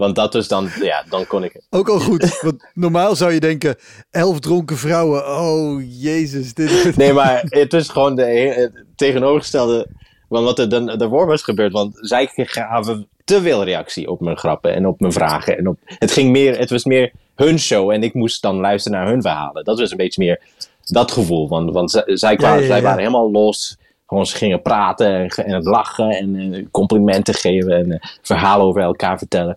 [0.00, 3.40] want dat was dan, ja, dan kon ik Ook al goed, want normaal zou je
[3.40, 3.76] denken,
[4.10, 5.26] elf dronken vrouwen.
[5.26, 6.54] Oh, jezus.
[6.54, 9.86] Dit, Nee, maar het is gewoon de he- het tegenovergestelde
[10.28, 11.72] van wat er dan daarvoor was gebeurd.
[11.72, 15.58] Want zij gaven te veel reactie op mijn grappen en op mijn vragen.
[15.58, 18.98] En op, het, ging meer, het was meer hun show en ik moest dan luisteren
[18.98, 19.64] naar hun verhalen.
[19.64, 20.40] Dat was een beetje meer
[20.84, 21.48] dat gevoel.
[21.48, 22.82] Want, want zij, zij, kwamen, Ja, ja, zij ja.
[22.82, 23.76] waren helemaal los.
[24.06, 28.82] Gewoon, ze gingen praten en het lachen en eh, complimenten geven en eh, verhalen over
[28.82, 29.56] elkaar vertellen.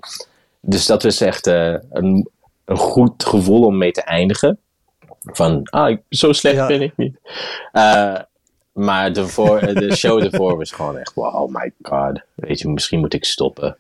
[0.65, 2.30] Dus dat was echt eh, een,
[2.65, 4.60] een goed gevoel om mee te eindigen.
[5.19, 6.67] Van, ah, ik- zo slecht Ja.
[6.67, 7.17] ben ik niet.
[7.71, 8.19] Eh,
[8.73, 12.21] maar de, voor, de show ervoor was gewoon echt, wow, oh my god.
[12.36, 13.78] Weet je, misschien moet ik stoppen.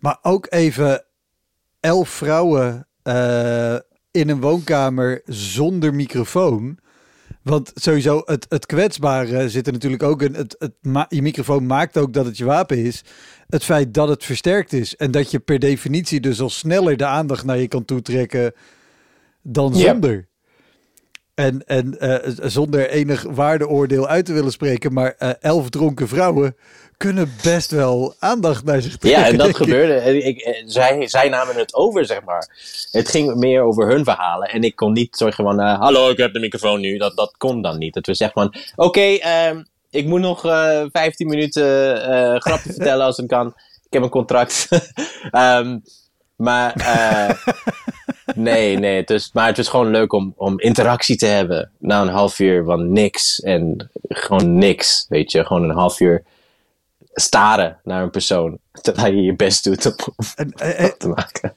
[0.00, 1.04] Maar ook even
[1.80, 3.74] elf vrouwen eh,
[4.10, 6.78] in een woonkamer zonder microfoon.
[7.42, 10.34] Want sowieso, het, het kwetsbare zit er natuurlijk ook in.
[10.34, 13.04] Het, het je microfoon maakt ook dat het je wapen is.
[13.50, 14.96] Het feit dat het versterkt is.
[14.96, 18.52] En dat je per definitie dus al sneller de aandacht naar je kan toetrekken
[19.42, 19.90] dan Ja.
[19.90, 20.28] zonder.
[21.34, 24.92] En, en eh, zonder enig waardeoordeel uit te willen spreken.
[24.92, 26.56] Maar eh, elf dronken vrouwen
[26.96, 29.20] kunnen best wel aandacht naar zich trekken.
[29.22, 29.56] Ja, en dat ik.
[29.56, 30.22] gebeurde.
[30.22, 32.48] Ik, eh, zij, zij namen het over, zeg maar.
[32.90, 34.48] Het ging meer over hun verhalen.
[34.48, 36.98] En ik kon niet zeggen van, eh, hallo, ik heb de microfoon nu.
[36.98, 37.94] Dat, dat kon dan niet.
[37.94, 43.06] Het was echt van, oké, ehm, ik moet nog eh 15 minuten eh grappen vertellen
[43.06, 43.46] als het kan.
[43.84, 44.68] Ik heb een contract.
[45.30, 45.78] Ehm,
[46.36, 47.30] maar eh,
[48.34, 48.96] nee, nee.
[48.96, 51.70] Het is, maar het was gewoon leuk om, om interactie te hebben.
[51.78, 53.40] Na een half uur van niks.
[53.40, 55.46] En gewoon niks, weet je.
[55.46, 56.24] Gewoon een half uur
[57.12, 58.58] staren naar een persoon.
[58.72, 61.54] Terwijl je je best doet om En, eh, eh, te maken.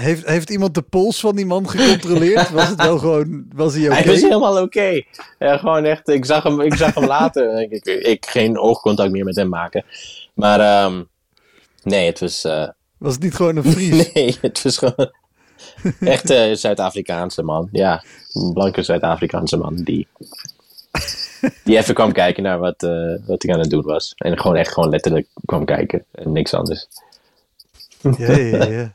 [0.00, 2.50] Heeft, heeft iemand de pols van die man gecontroleerd?
[2.50, 3.94] Was het wel gewoon, was hij oké?
[3.94, 5.02] Hij was helemaal oké.
[5.38, 7.54] Ja, gewoon echt, ik zag hem, ik zag hem later.
[7.62, 9.84] ik, ik, ik geen oogcontact meer met hem maken.
[10.34, 11.02] Maar ehm,
[11.82, 12.44] nee, het was...
[12.44, 14.10] eh, Was het niet gewoon een Fries?
[14.12, 15.12] nee, het was gewoon...
[16.00, 17.68] Echt eh Zuid-Afrikaanse man.
[17.72, 20.06] Ja, een blanke Zuid-Afrikaanse man die...
[21.64, 24.12] Die even kwam kijken naar wat, eh, wat ik aan het doen was.
[24.16, 26.04] En gewoon echt gewoon letterlijk kwam kijken.
[26.12, 26.86] En niks anders.
[28.18, 28.94] Ja, ja, ja.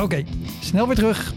[0.00, 0.24] Oké,
[0.60, 1.34] snel weer terug.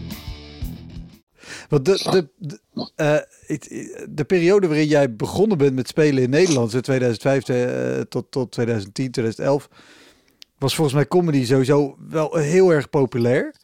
[1.68, 2.60] Want de, de, de,
[2.96, 3.16] eh,
[3.46, 8.30] het- de periode waarin jij begonnen bent met spelen in Nederland, zo 2005 eh, tot,
[8.30, 9.68] tot 2010, 2011,
[10.58, 13.54] was volgens mij comedy sowieso wel heel erg populair.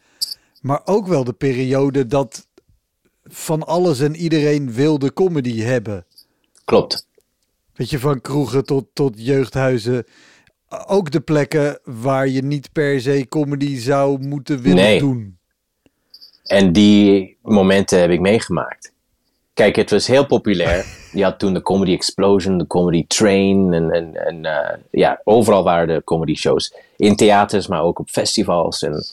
[0.61, 2.47] Maar ook wel de periode dat
[3.23, 6.05] van alles en iedereen wilde comedy hebben.
[6.65, 7.07] Klopt.
[7.73, 10.05] Weet je, van kroegen tot, tot jeugdhuizen.
[10.87, 14.99] Ook de plekken waar je niet per se comedy zou moeten willen Nee.
[14.99, 15.37] doen.
[16.43, 18.91] En die momenten heb ik meegemaakt.
[19.53, 20.85] Kijk, het was heel populair.
[21.13, 23.73] Je had toen de Comedy Explosion, de Comedy Train.
[23.73, 26.73] En, en, en eh, ja, overal waren de comedy shows.
[26.97, 28.81] In theaters, maar ook op festivals.
[28.81, 29.05] En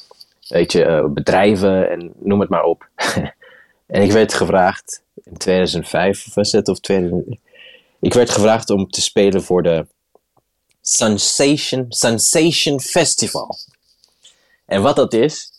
[0.49, 2.89] weet je, eh, bedrijven en noem het maar op.
[3.87, 6.69] en ik werd gevraagd in 2005, of was het?
[6.69, 7.37] Of 2000,
[8.01, 9.87] ik werd gevraagd om te spelen voor de
[10.81, 13.59] Sensation, Sensation Festival.
[14.67, 15.53] En wat dat is,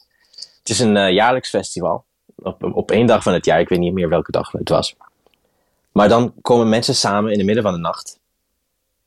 [0.59, 2.03] het is een eh, jaarlijks festival.
[2.35, 4.95] Op, op één dag van het jaar, ik weet niet meer welke dag het was.
[5.91, 8.19] Maar dan komen mensen samen in het midden van de nacht.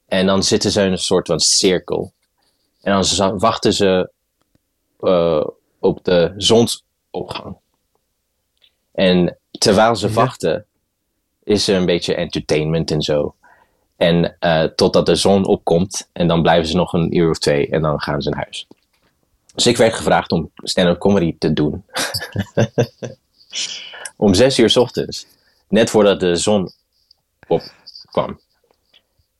[0.07, 2.13] En dan zitten ze in een soort van cirkel.
[2.83, 4.11] En dan wachten ze
[5.01, 5.47] eh,
[5.79, 7.57] op de zonsopgang.
[8.93, 10.13] En terwijl ze Ja.
[10.15, 10.67] wachten,
[11.43, 13.35] is er een beetje entertainment en zo.
[13.97, 16.09] En eh, totdat de zon opkomt.
[16.13, 17.69] En dan blijven ze nog een uur of twee.
[17.69, 18.67] En dan gaan ze naar huis.
[19.55, 21.85] Dus ik werd gevraagd om stand-up comedy te doen.
[24.17, 25.27] om zes uur 's ochtends.
[25.69, 26.73] Net voordat de zon
[27.47, 28.41] opkwam.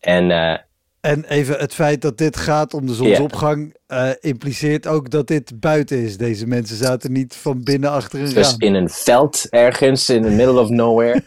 [0.01, 0.59] En eh,
[1.01, 5.61] En even het feit dat dit gaat om de zonsopgang eh, impliceert ook dat dit
[5.61, 6.17] buiten is.
[6.17, 8.61] Deze mensen zaten niet van binnen achter een dus raam.
[8.61, 11.25] in een veld ergens in the middle of nowhere.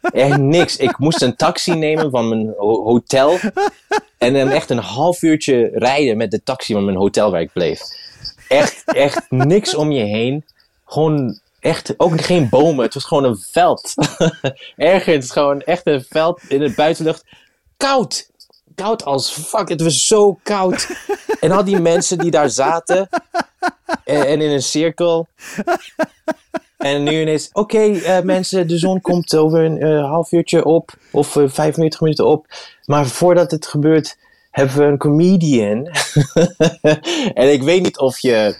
[0.00, 0.76] Echt niks.
[0.76, 3.38] Ik moest een taxi nemen van mijn ho- hotel.
[4.18, 7.52] En dan echt een half uurtje rijden met de taxi van mijn hotel waar ik
[7.52, 7.80] bleef.
[8.48, 10.44] Echt, echt niks om je heen.
[10.86, 12.84] Gewoon echt, ook geen bomen.
[12.84, 13.94] Het was gewoon een veld.
[14.76, 17.24] Ergens gewoon echt een veld in de buitenlucht.
[17.76, 18.30] Koud.
[18.74, 19.68] Koud als fuck.
[19.68, 20.88] Het was zo koud.
[21.40, 23.08] En al die mensen die daar zaten.
[24.04, 25.26] En, en in een cirkel.
[26.76, 30.94] En nu ineens, oké eh, mensen, de zon komt over een eh, half uurtje op.
[31.10, 32.46] Of eh 45 minuten op.
[32.84, 34.18] Maar voordat het gebeurt,
[34.50, 35.88] hebben we een comedian.
[37.42, 38.56] en ik weet niet of je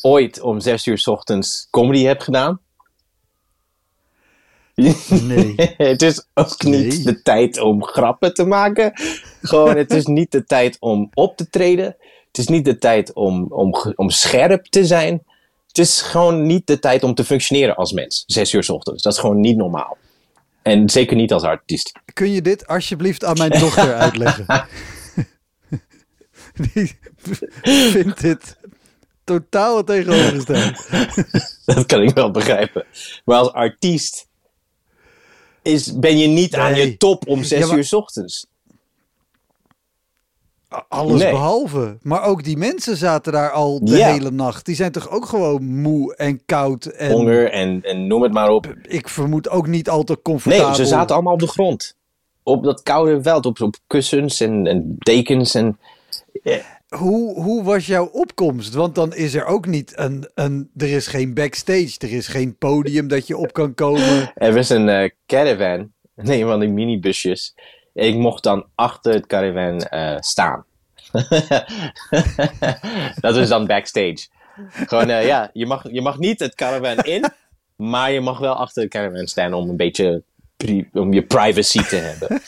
[0.00, 2.60] ooit om zes uur 's ochtends comedy hebt gedaan.
[5.22, 5.54] Nee.
[5.76, 7.04] het is ook niet Nee.
[7.04, 8.92] de tijd om grappen te maken.
[9.42, 11.96] Gewoon, het is niet de tijd om op te treden.
[12.26, 15.22] Het is niet de tijd om, om, om scherp te zijn.
[15.78, 18.24] Het is gewoon niet de tijd om te functioneren als mens.
[18.26, 19.02] Zes uur 's ochtends.
[19.02, 19.96] Dat is gewoon niet normaal.
[20.62, 21.92] En zeker niet als artiest.
[22.12, 24.46] Kun je dit alsjeblieft aan mijn dochter uitleggen?
[26.74, 26.98] Die
[27.92, 28.56] vindt dit
[29.24, 30.76] totaal het tegenovergestelde.
[31.74, 32.84] Dat kan ik wel begrijpen.
[33.24, 34.26] Maar als artiest
[35.62, 38.46] is, ben je niet aan je top om zes Ja, maar- uur 's ochtends.
[40.88, 41.30] Alles Nee.
[41.30, 41.98] behalve.
[42.02, 44.12] Maar ook die mensen zaten daar al de Ja.
[44.12, 44.66] hele nacht.
[44.66, 46.84] Die zijn toch ook gewoon moe en koud.
[46.84, 48.74] En Honger en, en noem het maar op.
[48.82, 50.66] ik vermoed ook niet al te comfortabel.
[50.66, 51.96] Nee, ze zaten allemaal op de grond.
[52.42, 55.54] Op dat koude veld, op, op kussens en, en dekens.
[55.54, 55.78] En,
[56.88, 58.74] Hoe, hoe was jouw opkomst?
[58.74, 60.70] Want dan is er ook niet een, een...
[60.76, 61.94] Er is geen backstage.
[61.98, 64.30] Er is geen podium dat je op kan komen.
[64.34, 67.54] er was een eh, caravan, nee, van die minibusjes.
[67.98, 70.64] Ik mocht dan achter het caravan eh, staan.
[73.20, 74.26] dat is dan backstage.
[74.70, 77.24] Gewoon, eh, ja, je mag, je mag niet het caravan in,
[77.76, 80.22] maar je mag wel achter het caravan staan om een beetje
[80.92, 82.40] om je privacy te hebben.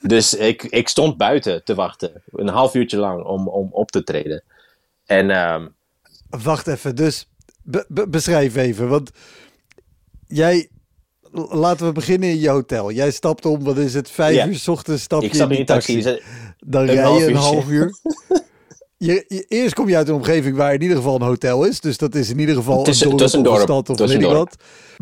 [0.00, 4.04] Dus ik, ik stond buiten te wachten, een half uurtje lang, om, om op te
[4.04, 4.42] treden.
[5.06, 5.66] En ehm,
[6.30, 7.28] Wacht even, dus
[7.62, 8.88] be- be- beschrijf even.
[8.88, 9.10] Want
[10.26, 10.68] jij...
[11.50, 12.92] Laten we beginnen in je hotel.
[12.92, 14.46] Jij stapt om, wat is het, vijf Ja.
[14.46, 16.02] uur 's ochtends stap ik je in in die die taxi.
[16.58, 17.90] Dan rij je een half uur.
[18.96, 21.80] Je, je- eerst kom je uit een omgeving waar in ieder geval een hotel is.
[21.80, 24.20] Dus dat is in ieder geval Tussen- een dorp tussen of stad of weet ik
[24.20, 24.34] dorp.
[24.34, 24.56] wat.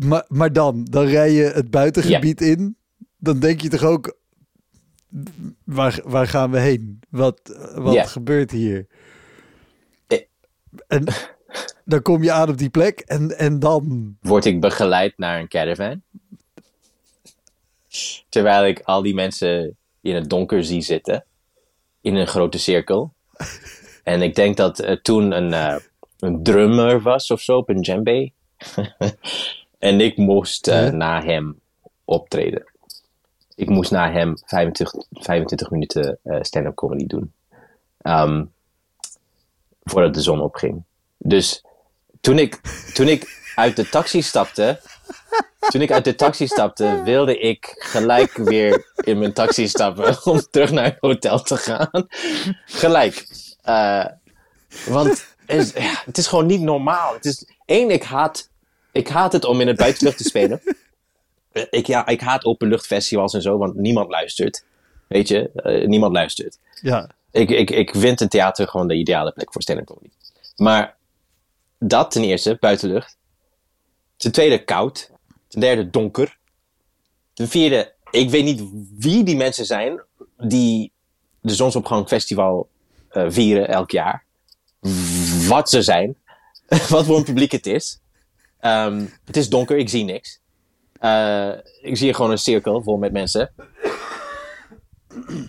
[0.05, 2.77] Maar, maar dan, dan rij je het buitengebied in.
[3.17, 4.17] Dan denk je toch ook,
[5.65, 6.99] waar, waar gaan we heen?
[7.09, 7.39] Wat,
[7.75, 8.05] wat Ja.
[8.05, 8.87] gebeurt hier?
[10.07, 10.19] Eh.
[10.87, 11.03] En
[11.91, 14.15] dan kom je aan op die plek en, en dan...
[14.21, 16.01] word ik begeleid naar een caravan.
[18.29, 21.25] Terwijl ik al die mensen in het donker zie zitten.
[22.01, 23.13] In een grote cirkel.
[24.03, 25.75] En ik denk dat er toen een, eh,
[26.19, 28.31] een drummer was of zo op een djembe.
[29.79, 31.59] en ik moest eh, na hem
[32.05, 32.63] optreden.
[33.55, 37.33] Ik moest na hem 25, 25 minuten eh, stand-up comedy doen.
[37.97, 38.45] Ehm,
[39.83, 40.83] voordat de zon opging.
[41.17, 41.63] Dus
[42.21, 42.61] toen ik,
[42.93, 44.79] toen ik uit de taxi stapte,
[45.69, 50.41] toen ik uit de taxi stapte, wilde ik gelijk weer in mijn taxi stappen om
[50.51, 52.07] terug naar het hotel te gaan.
[52.65, 53.27] Gelijk.
[53.65, 54.05] Uh,
[54.85, 55.07] want
[55.45, 57.13] het is, ja, het is gewoon niet normaal.
[57.13, 58.49] Het is, één, ik haat,
[58.91, 60.61] ik haat het om in het buitenlucht te spelen.
[61.69, 64.63] Ik, ja, ik haat openluchtfestivals en zo, want niemand luistert.
[65.07, 66.57] Weet je, uh, niemand luistert.
[66.81, 67.09] Ja.
[67.31, 70.09] Ik, ik, ik vind een theater gewoon de ideale plek voor stand-up comedy.
[70.55, 70.95] Maar
[71.83, 73.17] dat ten eerste, buitenlucht.
[74.17, 75.11] Ten tweede, koud.
[75.47, 76.37] Ten derde, donker.
[77.33, 78.63] Ten vierde, ik weet niet
[78.97, 80.01] wie die mensen zijn
[80.37, 80.91] die
[81.41, 82.69] de Zonsopgang Festival
[83.11, 84.23] uh, vieren elk jaar.
[85.47, 86.15] Wat ze zijn.
[86.89, 87.99] wat voor een publiek het is.
[88.61, 90.39] Um, het is donker, ik zie niks.
[91.01, 91.51] Uh,
[91.81, 93.53] ik zie gewoon een cirkel vol met mensen.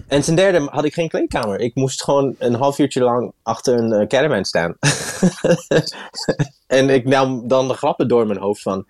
[0.07, 1.61] En ten derde had ik geen kleedkamer.
[1.61, 4.77] Ik moest gewoon een half uurtje lang achter een uh, caravan staan.
[6.67, 8.87] en ik nam dan de grappen door mijn hoofd van...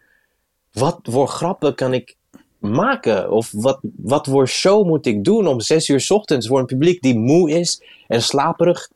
[0.73, 2.17] Wat voor grappen kan ik
[2.59, 3.31] maken?
[3.31, 6.67] Of wat, wat voor show moet ik doen om zes uur s ochtends voor een
[6.67, 8.91] publiek die moe is en slaperig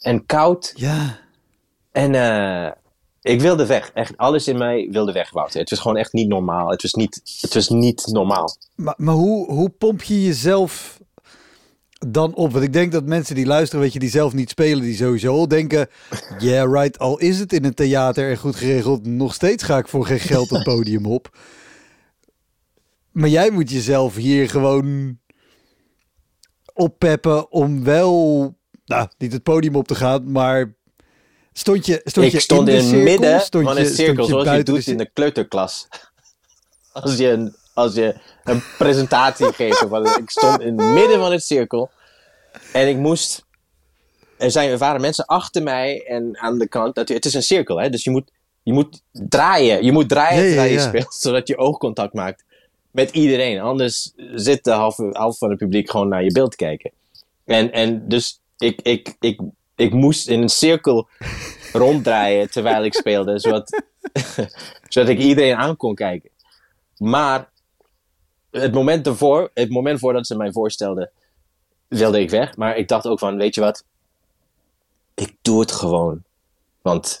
[0.00, 0.72] en koud?
[0.74, 1.18] Ja.
[1.92, 2.70] En uh,
[3.22, 3.90] ik wilde weg.
[3.94, 5.60] Echt alles in mij wilde weg, Wouter.
[5.60, 6.70] Het was gewoon echt niet normaal.
[6.70, 8.56] Het was niet, het was niet normaal.
[8.74, 11.00] Maar, maar hoe, hoe pomp je jezelf
[12.06, 12.52] dan op?
[12.52, 15.32] Want ik denk dat mensen die luisteren, weet je, die zelf niet spelen, die sowieso
[15.32, 15.88] al denken:
[16.38, 16.98] yeah, right.
[16.98, 20.20] Al is het in een theater en goed geregeld, nog steeds ga ik voor geen
[20.20, 21.36] geld het podium op.
[23.12, 25.18] Maar jij moet jezelf hier gewoon
[26.74, 30.74] oppeppen om wel, nou, niet het podium op te gaan, maar
[31.52, 34.24] stond je, stond ik je stond in, in het midden stond van je, een cirkel,
[34.24, 35.88] zoals je doet in de kleuterklas.
[36.92, 38.14] Als je een, als je
[38.44, 39.84] een presentatie geeft.
[39.88, 41.90] Van, ik stond in het midden van het cirkel.
[42.72, 43.44] En ik moest...
[44.38, 46.94] Er, zijn, er waren mensen achter mij en aan de kant.
[46.94, 47.90] Dat, het is een cirkel, hè?
[47.90, 48.30] dus je moet,
[48.62, 49.84] je moet draaien.
[49.84, 50.88] Je moet draaien Ja, ja, terwijl je ja.
[50.88, 52.44] speelt, zodat je oogcontact maakt
[52.92, 53.60] met iedereen.
[53.60, 56.90] Anders zit de half, half van het publiek gewoon naar je beeld te kijken.
[57.44, 59.40] En, en dus ik, ik, ik,
[59.76, 61.08] ik moest in een cirkel
[61.72, 63.82] ronddraaien terwijl ik speelde, zodat,
[64.88, 66.30] zodat ik iedereen aan kon kijken.
[66.96, 67.50] Maar
[68.52, 71.10] het moment ervoor, het moment voordat ze mij voorstelden,
[71.88, 72.56] wilde ik weg.
[72.56, 73.84] Maar ik dacht ook van, weet je wat?
[75.14, 76.22] Ik doe het gewoon.
[76.82, 77.18] Want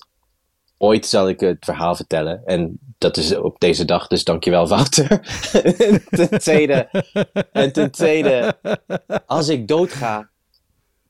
[0.78, 2.42] ooit zal ik het verhaal vertellen.
[2.46, 5.10] En dat is op deze dag, dus dankjewel Wouter.
[5.62, 6.88] en ten tweede,
[7.52, 8.56] en ten tweede,
[9.26, 10.28] als ik doodga,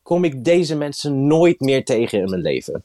[0.03, 2.83] kom ik deze mensen nooit meer tegen in mijn leven.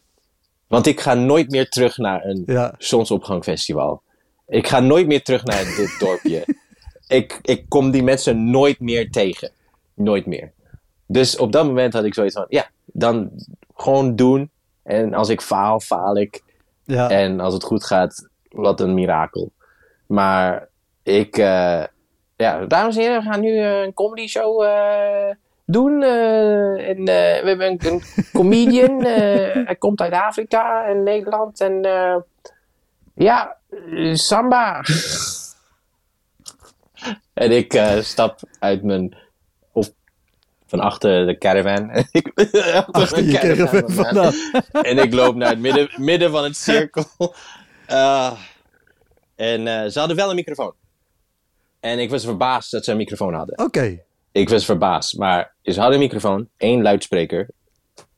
[0.68, 2.76] Want ik ga nooit meer terug naar een Ja.
[2.78, 4.02] zonsopgangfestival.
[4.48, 6.46] Ik ga nooit meer terug naar dit dorpje.
[7.08, 9.52] Ik, ik kom die mensen nooit meer tegen.
[9.94, 10.52] Nooit meer.
[11.06, 13.30] Dus op dat moment had ik zoiets van, ja, dan
[13.76, 14.50] gewoon doen.
[14.84, 16.44] En als ik faal, faal ik.
[16.84, 17.10] Ja.
[17.10, 19.52] En als het goed gaat, wat een mirakel.
[20.08, 20.68] Maar
[21.04, 21.84] ik, eh,
[22.36, 25.36] ja, dames en heren, we gaan nu eh, een comedy show eh,
[25.66, 26.04] doen.
[26.04, 28.02] en, we hebben een, een
[28.34, 29.04] comedian,
[29.70, 31.62] hij komt uit Afrika en Nederland.
[31.62, 31.82] En
[33.14, 33.58] ja,
[34.14, 34.84] samba.
[37.34, 39.18] en ik eh, stap uit mijn,
[39.72, 39.92] of
[40.66, 41.92] van achter de caravan.
[42.12, 42.32] ik,
[42.92, 44.34] Achter je caravan
[44.72, 47.34] en ik loop naar het midden, midden van het cirkel.
[47.88, 48.40] Ah.
[49.36, 50.74] en eh, ze hadden wel een microfoon.
[51.80, 53.60] En ik was verbaasd dat ze een microfoon hadden.
[53.60, 54.00] Oké.
[54.32, 55.18] Ik was verbaasd.
[55.18, 57.50] Maar ze hadden een microfoon, één luidspreker.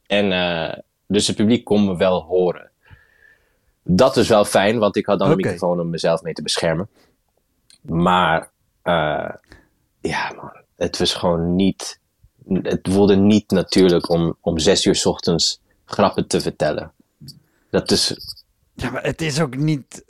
[0.08, 0.78] En eh,
[1.08, 2.70] dus het publiek kon me wel horen.
[3.84, 6.90] Dat is wel fijn, want ik had dan een microfoon om mezelf mee te beschermen.
[7.82, 8.52] Maar
[8.90, 9.30] eh,
[10.02, 12.00] ja, man, het was gewoon niet.
[12.62, 16.92] Het voelde niet natuurlijk om, om zes uur 's ochtends grappen te vertellen.
[17.70, 18.16] Dat is.
[18.74, 20.06] Ja, maar het is ook niet.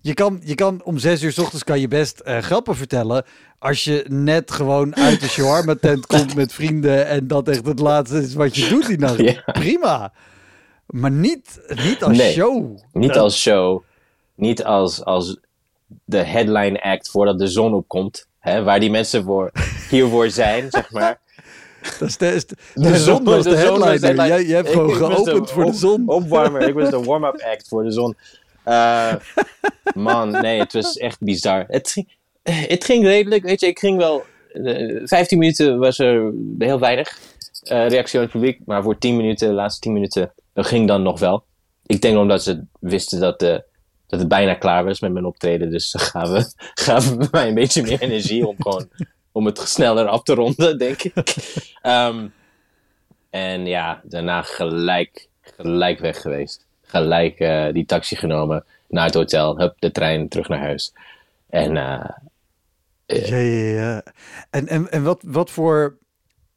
[0.00, 3.24] Je kan, je kan om zes uur 's ochtends kan je best eh, grappen vertellen.
[3.58, 7.06] Als je net gewoon uit de shawarma tent komt met vrienden.
[7.06, 9.18] en dat echt het laatste is wat je doet die nacht.
[9.30, 9.42] Ja.
[9.52, 10.12] Prima.
[10.86, 12.32] Maar niet, niet als Nee.
[12.32, 12.78] show.
[12.92, 13.82] Niet Dat- als show,
[14.34, 15.38] niet als, als
[16.04, 18.26] de headline act voordat de zon opkomt.
[18.38, 19.50] Hè, waar die mensen voor,
[19.90, 21.20] hiervoor zijn, zeg maar.
[21.98, 23.88] Dat is de, is de, de zon was de headliner.
[24.00, 24.26] headline.
[24.26, 26.02] Jij, jij hebt Ik- gewoon ik geopend voor de zon.
[26.08, 28.16] Opwarmer, ik was de warm-up act voor de zon.
[28.64, 29.14] Eh,
[29.94, 31.64] man, nee, het was echt bizar.
[31.68, 32.08] Het, ging-
[32.42, 34.24] het ging redelijk, weet je, ik ging wel...
[34.52, 37.18] eh, 15 minuten was er heel weinig
[37.62, 38.60] eh, reactie van het publiek.
[38.64, 41.44] Maar voor 10 minuten, de laatste 10 minuten, dat ging dan nog wel.
[41.86, 43.64] Ik denk omdat ze wisten dat, de,
[44.14, 45.70] dat het bijna klaar was met mijn optreden.
[45.70, 48.88] Dus gaven, gaven mij een beetje meer energie om gewoon
[49.32, 51.34] om het sneller af te ronden, denk ik.
[51.82, 52.26] Ehm,
[53.30, 56.66] en ja, daarna gelijk, gelijk weg geweest.
[56.82, 60.92] Gelijk eh, die taxi genomen naar het hotel, hup, de trein terug naar huis.
[61.48, 62.10] En eh,
[63.06, 64.02] Ja, ja, ja.
[64.50, 65.98] En, en, en wat, wat, voor,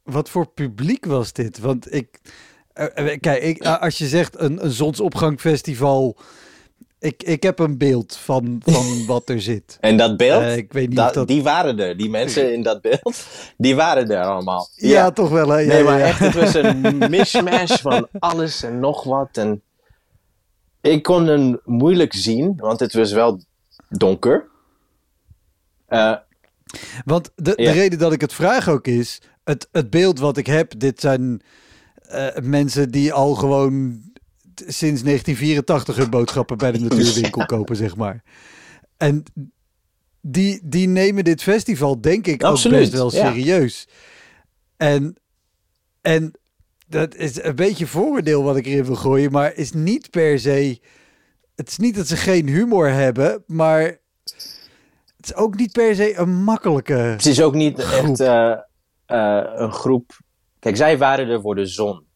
[0.02, 1.58] wat voor publiek was dit?
[1.58, 2.20] Want ik...
[2.72, 6.16] eh, eh, kijk, ik, eh, als je zegt een, een zonsopgangfestival...
[7.00, 9.76] Ik, ik heb een beeld van, van wat er zit.
[9.80, 11.28] En dat beeld, Eh, ik weet niet da- dat...
[11.28, 11.96] die waren er.
[11.96, 13.26] Die mensen in dat beeld,
[13.56, 14.68] die waren er allemaal.
[14.74, 15.58] Ja, toch wel, hè?
[15.58, 19.28] Ja, nee, ja, maar echt, het was een mishmash van alles en nog wat.
[19.36, 19.62] En
[20.80, 23.40] ik kon hem moeilijk zien, want het was wel
[23.88, 24.46] donker.
[25.86, 26.14] Eh,
[27.04, 29.20] Want de, de reden dat ik het vraag ook is...
[29.44, 31.42] Het, het beeld wat ik heb, dit zijn
[32.02, 34.00] eh, mensen die al gewoon
[34.58, 38.22] sinds 1984 hun boodschappen bij de natuurwinkel kopen, zeg maar.
[38.96, 39.22] En
[40.20, 43.30] die, die nemen dit festival, denk ik, ook best wel ja.
[43.30, 43.88] serieus.
[44.76, 45.16] En,
[46.00, 46.32] en
[46.86, 50.80] dat is een beetje vooroordeel wat ik erin wil gooien, maar is niet per se...
[51.54, 53.82] Het is niet dat ze geen humor hebben, maar
[55.16, 56.92] het is ook niet per se een makkelijke...
[56.92, 58.08] het is ook niet Groep.
[58.08, 58.52] echt eh,
[59.06, 60.20] eh, een groep.
[60.58, 62.07] Kijk, zij waren er voor de zon.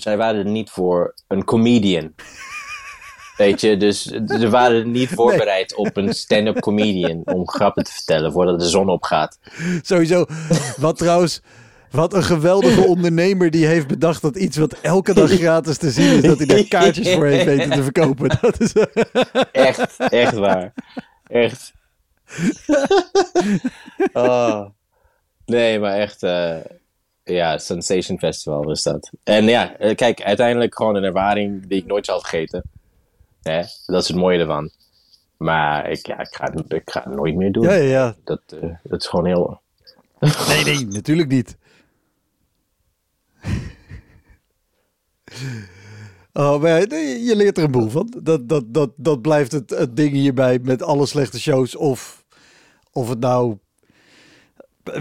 [0.00, 2.14] Zij waren er niet voor een comedian.
[3.36, 8.32] Weet je, dus ze waren niet voorbereid op een stand-up comedian om grappen te vertellen
[8.32, 9.38] voordat de zon opgaat.
[9.82, 10.26] Sowieso.
[10.76, 11.42] Wat trouwens,
[11.90, 16.16] wat een geweldige ondernemer die heeft bedacht dat iets wat elke dag gratis te zien
[16.16, 18.38] is, dat hij daar kaartjes voor heeft weten te verkopen.
[18.40, 18.72] Dat is,
[19.52, 20.72] Echt, echt waar.
[21.26, 21.72] Echt.
[24.12, 24.64] Oh.
[25.46, 26.22] Nee, maar echt.
[26.22, 26.56] eh,
[27.28, 29.10] ja, Sensation Festival was dat.
[29.24, 32.62] En ja, eh, kijk, uiteindelijk gewoon een ervaring die ik nooit zal vergeten.
[33.42, 33.62] Hè?
[33.86, 34.70] Dat is het mooie ervan.
[35.36, 37.62] Maar ik, ja, ik, ga, het- ik ga het nooit meer doen.
[37.62, 38.14] ja, ja, ja.
[38.24, 39.60] Dat, eh, dat is gewoon heel.
[40.48, 41.56] Nee, nee, natuurlijk niet.
[46.32, 48.12] Oh, maar je leert er een boel van.
[48.22, 51.76] Dat, dat, dat, dat blijft het, het ding hierbij met alle slechte shows.
[51.76, 52.24] Of,
[52.92, 53.58] of het nou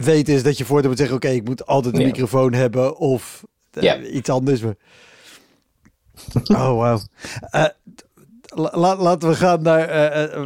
[0.01, 1.15] weten is dat je voortaan moet zeggen...
[1.15, 2.05] oké, ik moet altijd een Ja.
[2.05, 2.97] microfoon hebben.
[2.97, 3.99] Of eh, Ja.
[3.99, 4.61] iets anders.
[4.61, 4.75] Maar...
[6.43, 6.99] Oh, wauw.
[7.49, 7.65] Eh,
[8.45, 10.43] la- la- laten we gaan naar eh, eh,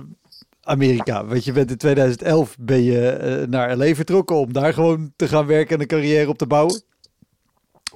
[0.61, 1.25] Amerika.
[1.25, 5.27] Want je bent in 2011 ben je eh, naar LA vertrokken om daar gewoon te
[5.27, 6.81] gaan werken en een carrière op te bouwen.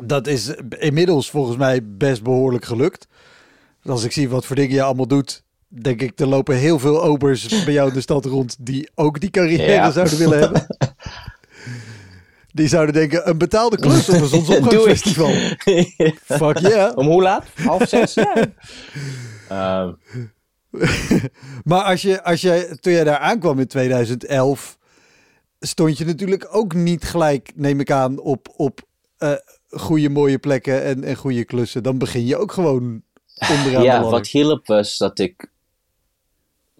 [0.03, 3.07] Dat is inmiddels volgens mij best behoorlijk gelukt.
[3.83, 7.03] Als ik zie wat voor dingen je allemaal doet, denk ik, er lopen heel veel
[7.03, 9.91] obers bij jou in de stad rond die ook die carrière Ja.
[9.91, 10.65] zouden willen hebben.
[12.55, 15.29] Die zouden denken, een betaalde klus op een zonsopgangsfestival.
[16.39, 16.97] Fuck yeah.
[16.97, 17.45] Om hoe laat?
[17.63, 18.13] Half zes?
[19.49, 19.95] Ja.
[20.71, 20.83] Ehm,
[21.63, 24.77] Maar als je, als je, toen jij daar aankwam in 2011,
[25.59, 28.81] stond je natuurlijk ook niet gelijk, neem ik aan, op, op
[29.17, 29.33] eh,
[29.69, 31.83] goede mooie plekken en, en goede klussen.
[31.83, 33.01] Dan begin je ook gewoon
[33.49, 35.49] onderaan de ja, wat hielp was dat ik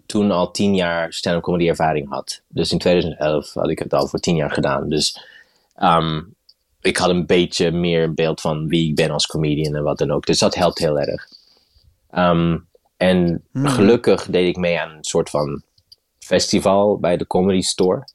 [0.06, 2.42] toen al tien jaar stand-up comedy ervaring had.
[2.48, 4.88] Dus in 2011 had ik het al voor tien jaar gedaan.
[4.88, 5.34] Dus
[5.76, 6.22] ehm,
[6.80, 10.10] ik had een beetje meer beeld van wie ik ben als comedian en wat dan
[10.10, 10.26] ook.
[10.26, 11.28] Dus dat helpt heel erg.
[12.10, 12.58] Ehm,
[12.96, 13.66] en Hmm.
[13.66, 15.62] gelukkig deed ik mee aan een soort van
[16.18, 18.08] festival bij de Comedy Store.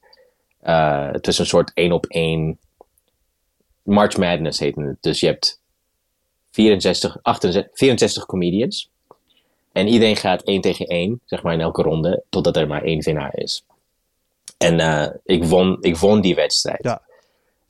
[0.59, 2.59] Eh, het was een soort één op één
[3.83, 4.97] March Madness heette het.
[5.01, 5.59] Dus je hebt
[6.51, 8.89] 64, 68, 64 comedians.
[9.71, 13.03] En iedereen gaat één tegen één, zeg maar in elke ronde, totdat er maar één
[13.03, 13.65] winnaar is.
[14.57, 16.83] En eh, ik, won, ik won die wedstrijd.
[16.83, 17.01] Ja.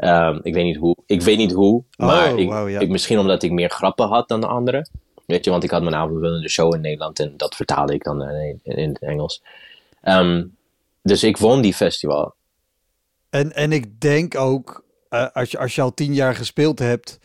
[0.02, 2.80] Ehm, ik weet niet hoe, ik weet niet hoe maar ik, ja.
[2.80, 4.89] ik, misschien omdat ik meer grappen had dan de anderen.
[5.26, 8.22] Weet je, want ik had mijn aanvullende show in Nederland en dat vertaalde ik dan
[8.24, 9.43] eh, in, in het Engels.
[10.02, 10.45] Ehm,
[11.02, 12.34] dus ik won die festival.
[13.30, 17.20] En, en ik denk ook, eh, als, je, als je al tien jaar gespeeld hebt,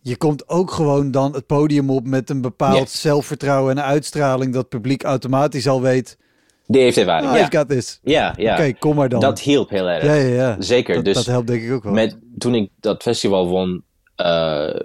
[0.00, 4.60] je komt ook gewoon dan het podium op met een bepaald zelfvertrouwen en uitstraling dat
[4.60, 6.18] het publiek automatisch al weet,
[6.66, 7.30] Die heeft ervaring.
[7.30, 7.46] ah, ja.
[7.46, 8.00] ik got this.
[8.02, 8.54] ja, ja.
[8.54, 9.20] Oké, kom maar dan.
[9.20, 10.04] Dat hielp heel erg.
[10.04, 10.56] ja, ja, ja.
[10.58, 10.94] Zeker.
[10.94, 11.92] Dat, dus dat helpt denk ik ook wel.
[11.92, 13.84] met, toen ik dat festival won,
[14.16, 14.80] eh,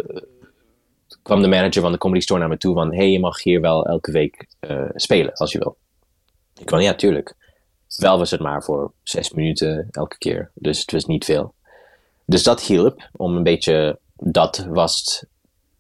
[1.22, 2.94] kwam de manager van de Comedy Store naar me toe van...
[2.94, 5.78] hey, je mag hier wel elke week eh, spelen als je wil.
[6.60, 7.36] Ik kwam, ja, tuurlijk.
[7.98, 10.52] Wel was het maar voor zes minuten elke keer.
[10.54, 11.54] Dus het was niet veel.
[12.26, 15.26] Dus dat hielp om een beetje dat vast,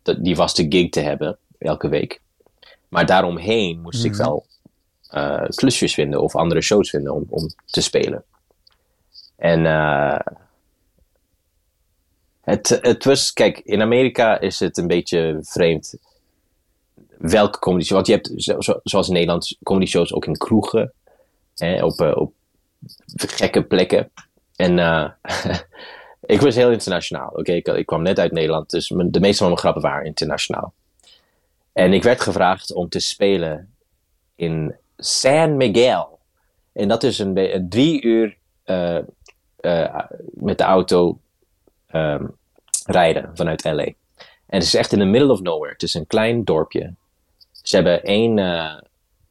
[0.02, 2.22] dat, die vaste gig te hebben elke week.
[2.88, 4.46] Maar daaromheen moest ik wel
[5.12, 8.24] eh, klusjes vinden of andere shows vinden om, om te spelen.
[9.36, 10.20] En eh,
[12.42, 15.96] het, het was, kijk, in Amerika is het een beetje vreemd
[17.18, 17.94] welke comedy.
[17.94, 20.94] Want je hebt, zo- zo- zoals in Nederland, comedy shows ook in kroegen.
[21.56, 22.34] Hè, op, eh, op
[23.16, 24.12] gekke plekken.
[24.56, 25.10] En eh,
[26.36, 27.30] ik was heel internationaal.
[27.30, 30.74] Oké, ik, ik kwam net uit Nederland, dus de meeste van mijn grappen waren internationaal.
[31.74, 33.74] En ik werd gevraagd om te spelen
[34.36, 36.20] in San Miguel.
[36.74, 38.98] En dat is een, een drie uur eh,
[39.60, 40.00] eh,
[40.34, 41.20] met de auto
[41.88, 42.26] ehm,
[42.86, 43.84] rijden vanuit LA.
[43.84, 45.74] En het is echt in the middle of nowhere.
[45.74, 46.94] Het is een klein dorpje.
[47.52, 48.78] Ze hebben één, eh,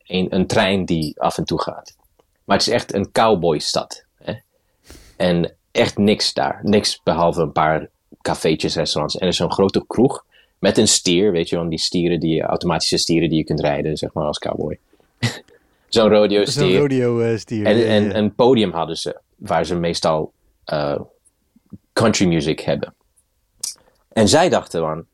[0.03, 1.97] één, een trein die af en toe gaat.
[2.45, 4.05] Maar het is echt een cowboystad.
[4.23, 4.35] Hè?
[5.17, 6.61] En echt niks daar.
[6.63, 7.89] Niks behalve een paar
[8.23, 9.15] cafeetjes, restaurants.
[9.15, 10.25] En er is zo'n grote kroeg
[10.59, 11.33] met een stier.
[11.33, 14.39] Weet je wel, die stieren, die automatische stieren die je kunt rijden, zeg maar, als
[14.39, 14.79] cowboy.
[15.91, 16.79] Zo'n rodeo Zo'n stier.
[16.79, 17.33] rodeo eh.
[17.47, 18.15] En, ja, en ja.
[18.15, 20.33] een podium hadden ze, waar ze meestal
[20.65, 21.01] eh,
[21.93, 22.95] country music hebben.
[24.09, 25.05] En zij dachten van,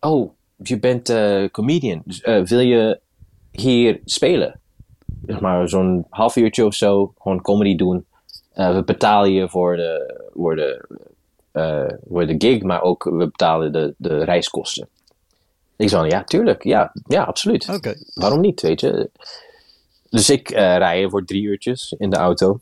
[0.00, 3.00] oh, je bent eh, comedian, dus, wil je
[3.50, 4.60] hier spelen?
[5.26, 8.06] Zeg maar zo'n half uurtje of zo, gewoon comedy doen.
[8.54, 10.86] We betalen je voor de, voor, de,
[12.08, 14.88] voor de gig, maar ook we betalen de, de reiskosten.
[15.76, 17.94] Ik zei, ja, tuurlijk, ja, ja, absoluut Oké.
[18.14, 19.10] waarom niet, weet je?
[20.14, 22.60] Dus ik eh rij voor drie uurtjes in de auto.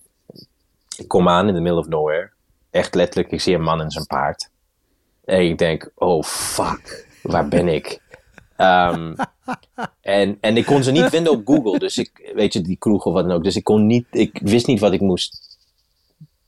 [0.97, 2.31] Ik kom aan in the middle of nowhere.
[2.71, 4.51] Echt letterlijk, ik zie een man en zijn paard.
[5.25, 8.01] En ik denk, oh fuck, waar ben ik?
[8.57, 9.15] Ehm,
[10.01, 11.79] en, en ik kon ze niet vinden op Google.
[11.79, 13.45] Dus ik, weet je, die kroeg of wat dan ook.
[13.45, 15.59] Dus ik kon niet, ik wist niet wat ik moest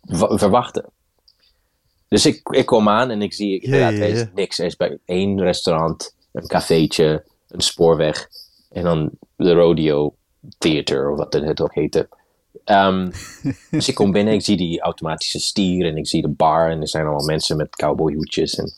[0.00, 0.84] wa- verwachten.
[2.08, 4.58] Dus ik, ik kom aan en ik zie inderdaad, er niks.
[4.58, 8.28] Er is bij één restaurant, een cafeetje, een spoorweg.
[8.70, 10.14] En dan de rodeo
[10.58, 12.08] theater, of wat het ook heette.
[12.64, 13.10] Ehm,
[13.70, 16.70] dus ik kom binnen, ik zie die automatische stier en ik zie de bar.
[16.70, 18.54] En er zijn allemaal mensen met cowboyhoedjes.
[18.54, 18.72] En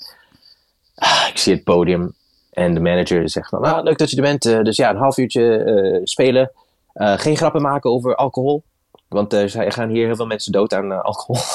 [0.94, 2.14] ah, ik zie het podium.
[2.50, 4.44] En de manager zegt van, ah, leuk dat je er bent.
[4.44, 6.50] Eh, dus ja, een half uurtje eh, spelen.
[6.92, 8.62] Eh, geen grappen maken over alcohol.
[9.08, 11.42] Want er gaan hier heel veel mensen dood aan alcohol.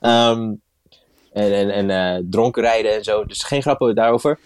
[0.00, 0.52] Ehm,
[1.32, 3.24] en en, en dronken rijden en zo.
[3.24, 4.38] Dus geen grappen daarover.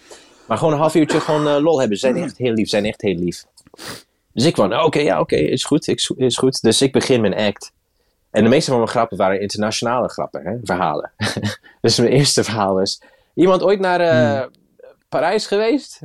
[0.47, 1.97] Maar gewoon een half uurtje gewoon lol hebben.
[1.97, 3.45] Ze zijn echt heel lief, zijn echt heel lief.
[4.37, 6.61] Dus ik van, oké, ja, oké, is goed, ik- is goed.
[6.61, 7.71] Dus ik begin mijn act.
[8.31, 11.11] En de meeste van mijn grappen waren internationale grappen, hè, verhalen.
[11.81, 13.01] dus mijn eerste verhaal was,
[13.33, 14.47] iemand ooit naar eh,
[15.09, 15.99] Parijs geweest?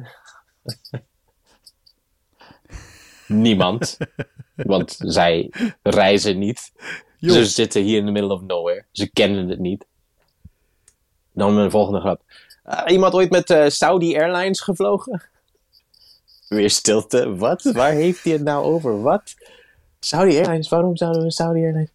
[3.27, 3.97] Niemand.
[4.55, 5.51] Want zij
[5.83, 6.73] reizen niet.
[7.19, 7.35] Joh.
[7.35, 8.85] Ze zitten hier in the middle of nowhere.
[8.93, 9.87] Ze kennen het niet.
[11.33, 12.23] Dan mijn volgende grap.
[12.63, 15.23] Ah, iemand ooit met eh, Saudi Airlines gevlogen?
[16.53, 17.37] Weer stilte.
[17.37, 17.63] Wat?
[17.63, 19.03] Waar heeft hij het nou over?
[19.03, 19.35] Wat?
[20.01, 20.69] Saudi Airlines?
[20.69, 21.91] Waarom zouden we Saudi Airlines?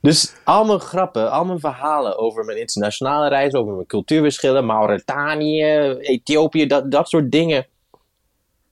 [0.00, 5.64] Dus al mijn grappen, al mijn verhalen over mijn internationale reis, over mijn cultuurverschillen, Mauritanië,
[6.00, 7.66] Ethiopië, dat, dat soort dingen,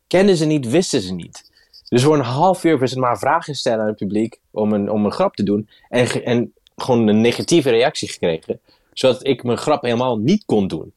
[0.06, 1.50] kenden ze niet, wisten ze niet.
[1.88, 4.90] Dus voor een half uur was het maar vragen stellen aan het publiek om een,
[4.90, 5.68] om een grap te doen.
[5.88, 8.60] En, en gewoon een negatieve reactie gekregen.
[8.92, 10.92] Zodat ik mijn grap helemaal niet kon doen.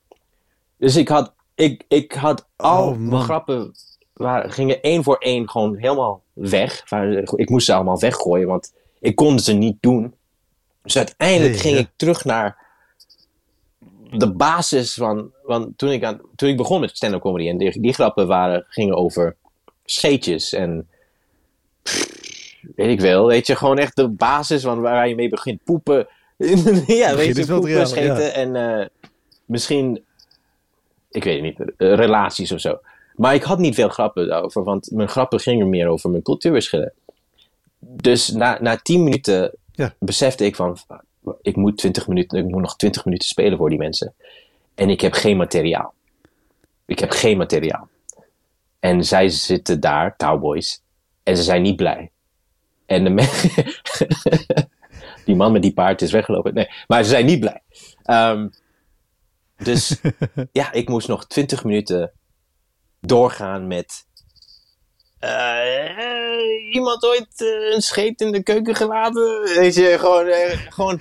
[0.78, 3.72] Dus ik had, ik, ik had al Oh, mijn grappen
[4.14, 6.84] waren, gingen één voor één gewoon helemaal weg.
[6.90, 10.14] Waar- Ik moest ze allemaal weggooien, want ik kon ze niet doen.
[10.84, 11.80] Dus uiteindelijk Nee, ging ja.
[11.82, 12.58] ik terug naar
[14.12, 15.32] de basis van.
[15.44, 18.66] Want toen ik, aan, toen ik begon met stand-up comedy en die, die grappen waren,
[18.68, 19.36] gingen over
[19.86, 20.88] scheetjes en.
[22.76, 25.64] Weet ik wel, weet je, gewoon echt de basis van waar je mee begint.
[25.64, 26.08] Poepen.
[26.88, 28.30] ja, weet je, poepen, scheten ja.
[28.30, 28.88] en eh,
[29.46, 30.04] misschien,
[31.12, 32.80] ik weet het niet, eh, relaties of zo.
[33.22, 36.94] Maar ik had niet veel grappen daarover, want mijn grappen gingen meer over mijn cultuurverschillen.
[37.80, 39.94] Dus na, na tien minuten Ja.
[40.00, 40.78] besefte ik van,
[41.42, 44.14] ik moet, 20 minuten, ik moet nog 20 minuten spelen voor die mensen.
[44.76, 45.94] En ik heb geen materiaal.
[46.86, 47.88] Ik heb geen materiaal.
[48.80, 50.82] En zij zitten daar, cowboys,
[51.24, 52.12] en ze zijn niet blij.
[52.86, 53.50] En de me-
[55.26, 56.54] die man met die paard is weggelopen.
[56.54, 57.62] Nee, maar ze zijn niet blij.
[58.04, 58.48] Ehm,
[59.58, 60.02] dus
[60.52, 62.12] ja, ik moest nog 20 minuten
[63.02, 64.06] doorgaan met.
[65.20, 69.42] eh, iemand ooit eh, een scheet in de keuken gelaten?
[69.56, 70.26] Weet je, gewoon.
[70.28, 71.00] eh, gewoon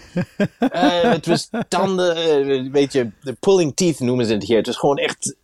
[0.59, 2.17] eh, het was tanden.
[2.17, 4.57] eh, weet je, de pulling teeth noemen ze het hier.
[4.57, 5.37] Het was gewoon echt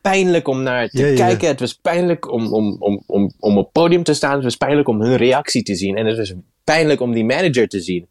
[0.00, 1.16] pijnlijk om naar te Ja, ja, ja.
[1.26, 1.48] kijken.
[1.48, 4.34] Het was pijnlijk om, om, om, om, om op het podium te staan.
[4.34, 5.96] Het was pijnlijk om hun reactie te zien.
[5.96, 6.32] En het was
[6.64, 8.08] pijnlijk om die manager te zien.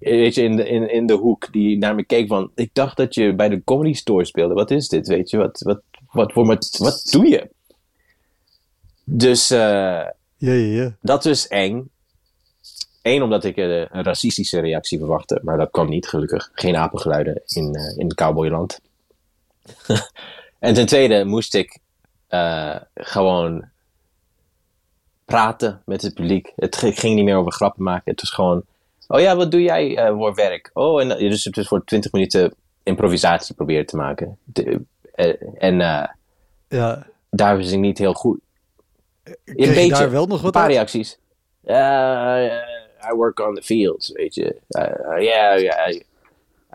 [0.00, 2.50] Eh, Weet je, in de, in, in de hoek die naar me keek van...
[2.54, 4.54] Ik dacht dat je bij de comedy store speelde.
[4.54, 5.06] Wat is dit?
[5.08, 5.80] Weet je, wat, wat,
[6.10, 7.50] wat, voor, wat, wat doe je?
[9.04, 10.96] Dus eh, Ja, ja, ja.
[11.00, 11.90] dat was eng.
[13.02, 15.40] Eén, omdat ik eh, een racistische reactie verwachtte.
[15.42, 16.50] Maar dat kwam niet, gelukkig.
[16.52, 18.80] Geen apengeluiden in, eh, in cowboyland.
[20.58, 21.78] en ten tweede moest ik
[22.94, 23.68] gewoon
[25.24, 26.52] praten met het publiek.
[26.56, 28.10] Het ging niet meer over grappen maken.
[28.10, 28.62] Het was gewoon...
[29.06, 30.70] Oh ja, wat doe jij voor werk?
[30.72, 34.38] Oh, en, dus het was voor 20 minuten improvisatie proberen te maken.
[34.44, 34.82] De-
[35.58, 36.08] en eh,
[36.68, 37.06] ja.
[37.30, 38.38] daar was ik niet heel goed.
[39.24, 39.88] Een Kreeg beetje.
[39.88, 40.72] daar wel nog Een wat paar uit?
[40.72, 41.18] reacties.
[41.64, 41.76] Uh,
[43.10, 44.56] I work on the fields, weet je.
[44.68, 46.02] Uh, uh, yeah, yeah, I,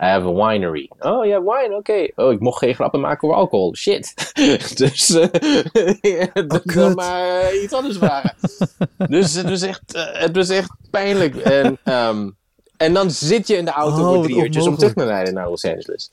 [0.01, 0.89] I have a winery.
[0.99, 2.07] Oh ja, wine, oké.
[2.15, 3.75] Oh, ik mocht geen grappen maken over alcohol.
[3.75, 4.13] Shit.
[4.77, 6.95] dus eh dan kut.
[6.95, 8.35] maar eh, iets anders vragen.
[9.09, 11.35] dus het was echt, eh, het was echt pijnlijk.
[11.35, 12.29] En, ehm,
[12.77, 15.33] en dan zit je in de auto Oh, voor drie uurtjes om terug te rijden
[15.33, 16.11] naar Los Angeles.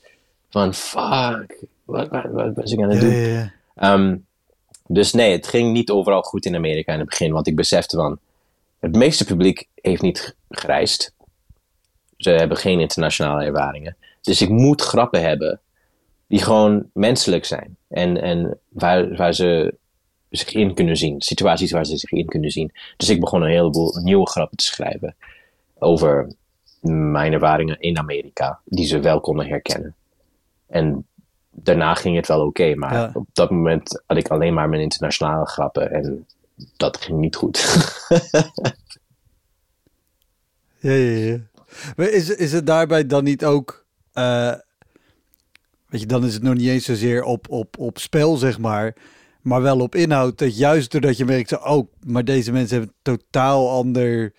[0.49, 1.55] Van fuck,
[1.91, 3.09] wat, wat, wat was ik aan het doen?
[3.09, 3.51] ja, ja.
[3.75, 4.17] Ehm,
[4.87, 7.95] dus nee, het ging niet overal goed in Amerika in het begin, want ik besefte
[7.95, 8.19] van,
[8.79, 11.13] het meeste publiek heeft niet gereisd.
[12.17, 13.97] Ze hebben geen internationale ervaringen.
[14.21, 15.59] Dus ik moet grappen hebben
[16.27, 17.77] die gewoon menselijk zijn.
[17.87, 19.75] En, en waar, waar ze
[20.29, 21.21] zich in kunnen zien.
[21.21, 22.71] Situaties waar ze zich in kunnen zien.
[22.97, 25.15] Dus ik begon een heleboel nieuwe grappen te schrijven
[25.79, 26.33] over
[26.81, 29.95] mijn ervaringen in Amerika, die ze wel konden herkennen.
[30.67, 31.05] En
[31.51, 33.11] daarna ging het wel oké, maar Ja.
[33.13, 36.25] op dat moment had ik alleen maar mijn internationale grappen en
[36.77, 37.59] dat ging niet goed.
[40.79, 41.37] Ja, ja, ja.
[41.95, 43.85] Maar is, is het daarbij dan niet ook...
[44.13, 44.53] eh,
[45.87, 48.95] weet je, dan is het nog niet eens zozeer op, op, op spel, zeg maar.
[49.41, 50.37] Maar wel op inhoud.
[50.37, 54.33] Dat juist doordat je merkt, zo, oh, maar deze mensen hebben een totaal ander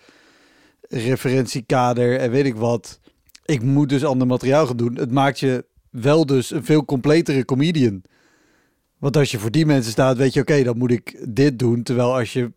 [0.88, 3.00] referentiekader en weet ik wat.
[3.44, 4.94] Ik moet dus ander materiaal gaan doen.
[4.96, 8.02] Het maakt je wel dus een veel completere comedian.
[8.98, 11.82] Want als je voor die mensen staat, weet je, oké, dan moet ik dit doen.
[11.82, 12.52] Terwijl als je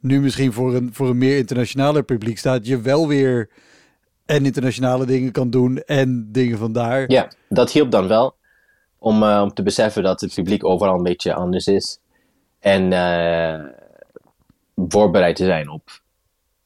[0.00, 3.50] nu misschien voor een, voor een meer internationaler publiek staat, je wel weer
[4.26, 7.10] en internationale dingen kan doen en dingen vandaar.
[7.10, 8.34] ja, dat hielp dan wel
[8.98, 12.00] om, eh, om te beseffen dat het publiek overal een beetje anders is.
[12.60, 13.64] En eh,
[14.76, 16.00] voorbereid te zijn op,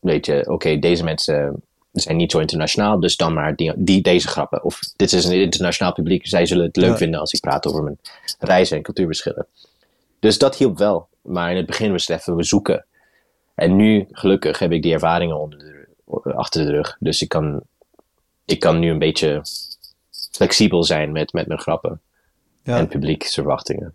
[0.00, 1.62] weet je, oké, deze mensen
[1.92, 4.64] zijn niet zo internationaal, dus dan maar die, die, deze grappen.
[4.64, 6.96] Of dit is een internationaal publiek, zij zullen het leuk Ja.
[6.96, 7.98] vinden als ik praat over mijn
[8.38, 9.46] reizen en cultuurverschillen.
[10.20, 11.08] Dus dat hielp wel.
[11.22, 12.84] Maar in het begin was het even we zoeken.
[13.54, 15.86] En nu, gelukkig, heb ik die ervaringen onder de,
[16.34, 16.96] achter de rug.
[17.00, 17.60] Dus ik kan,
[18.44, 19.42] ik kan nu een beetje
[20.30, 22.00] flexibel zijn met, met mijn grappen
[22.62, 22.76] Ja.
[22.78, 23.94] en publieksverwachtingen.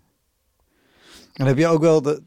[1.33, 2.21] En heb je ook wel de,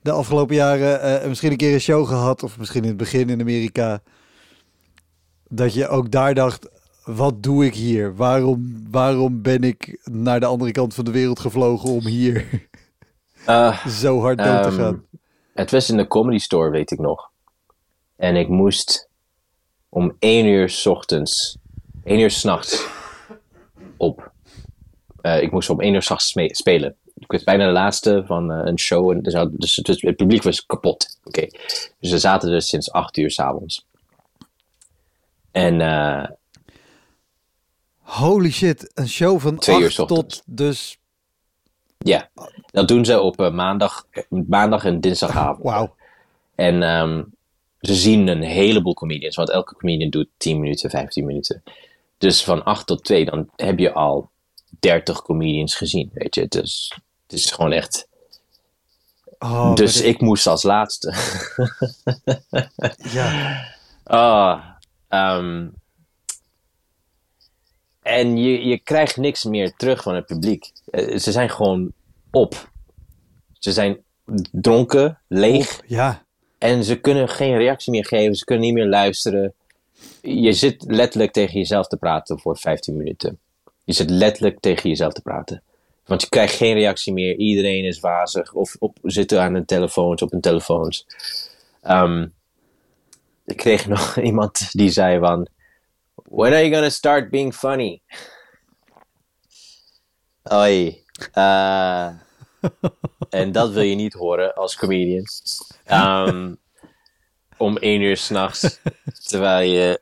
[0.00, 3.28] de afgelopen jaren eh, misschien een keer een show gehad, of misschien in het begin
[3.30, 4.00] in Amerika,
[5.48, 6.68] dat je ook daar dacht,
[7.04, 8.16] wat doe ik hier?
[8.16, 12.66] Waarom, waarom ben ik naar de andere kant van de wereld gevlogen om hier
[13.46, 15.04] Eh, zo hard dood te Ehm, gaan?
[15.54, 17.30] Het was in de comedy store, weet ik nog.
[18.16, 19.08] En ik moest
[19.88, 21.58] om één uur 's ochtends,
[22.04, 22.86] één uur 's nachts
[23.96, 24.32] op.
[25.20, 26.96] Eh, ik moest om één uur 's nachts sme- spelen.
[27.14, 29.10] Ik was bijna de laatste van eh, een show.
[29.10, 31.18] En dus, dus het, publiek was kapot.
[31.24, 31.46] Oké.
[32.00, 33.86] Dus we zaten er sinds acht uur s'avonds.
[35.50, 36.24] En eh,
[38.08, 40.36] Holy shit, een show van Twee uur 8 's ochtends.
[40.36, 40.98] tot dus...
[41.98, 42.30] ja,
[42.70, 45.62] dat doen ze op eh, maandag, maandag en dinsdagavond.
[45.62, 45.94] Wauw.
[46.54, 47.22] En ehm,
[47.80, 51.62] ze zien een heleboel comedians, want elke comedian doet 10 minuten, 15 minuten.
[52.18, 54.30] Dus van 8 tot 2, dan heb je al
[54.80, 56.46] 30 comedians gezien, weet je.
[56.48, 58.08] Dus het is gewoon echt...
[59.38, 61.14] Oh, dus ik moest als laatste.
[63.12, 63.60] Ja.
[64.04, 64.64] Ah,
[65.08, 65.68] ehm,
[68.02, 70.72] en je, je krijgt niks meer terug van het publiek.
[70.90, 71.92] Eh, ze zijn gewoon
[72.30, 72.70] op.
[73.58, 73.98] Ze zijn
[74.52, 75.80] dronken, leeg.
[75.86, 76.22] Ja.
[76.58, 79.54] En ze kunnen geen reactie meer geven, ze kunnen niet meer luisteren.
[80.22, 83.38] Je zit letterlijk tegen jezelf te praten voor 15 minuten.
[83.84, 85.62] Je zit letterlijk tegen jezelf te praten.
[86.04, 90.22] Want je krijgt geen reactie meer, iedereen is wazig of op, zitten aan hun telefoons,
[90.22, 91.06] op hun telefoons.
[91.82, 92.26] Ehm,
[93.48, 95.48] ik kreeg nog iemand die zei van,
[96.14, 98.02] when are you gonna start being funny?
[100.52, 101.04] Oei.
[101.32, 102.08] eh,
[103.30, 105.24] en dat wil je niet horen als comedian.
[105.84, 106.54] Ehm,
[107.56, 108.80] om één uur s'nachts.
[109.28, 110.00] Terwijl je.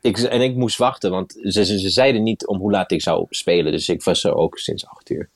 [0.00, 3.02] Ik, en ik moest wachten, want ze, ze, ze zeiden niet om hoe laat ik
[3.02, 3.72] zou spelen.
[3.72, 5.30] Dus ik was er ook sinds acht uur.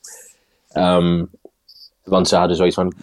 [0.68, 1.24] Ehm,
[2.02, 2.94] want ze hadden zoiets van.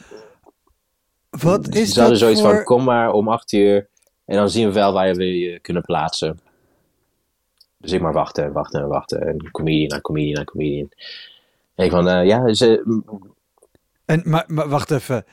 [1.39, 2.53] Wat is ze hadden zoiets voor...
[2.53, 3.87] van: kom maar om acht uur.
[4.25, 6.39] En dan zien we wel waar we je kunnen plaatsen.
[7.77, 9.27] Dus ik maar wachten en wachten en wachten.
[9.27, 10.89] En comedian na comedian comedian.
[11.75, 13.01] En ik van: eh, ja, ze,
[14.05, 15.25] En, maar, maar wacht even.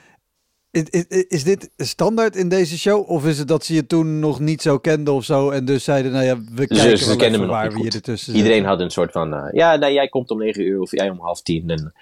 [0.70, 3.10] Is, is, is dit standaard in deze show?
[3.10, 5.50] Of is het dat ze je toen nog niet zo kenden of zo?
[5.50, 8.34] En dus zeiden, nou ja, we kijken wel even me nog waar we je ertussen
[8.34, 11.10] Iedereen had een soort van, eh, ja, nee, jij komt om negen uur of jij
[11.10, 11.70] om half tien.
[11.70, 11.92] En,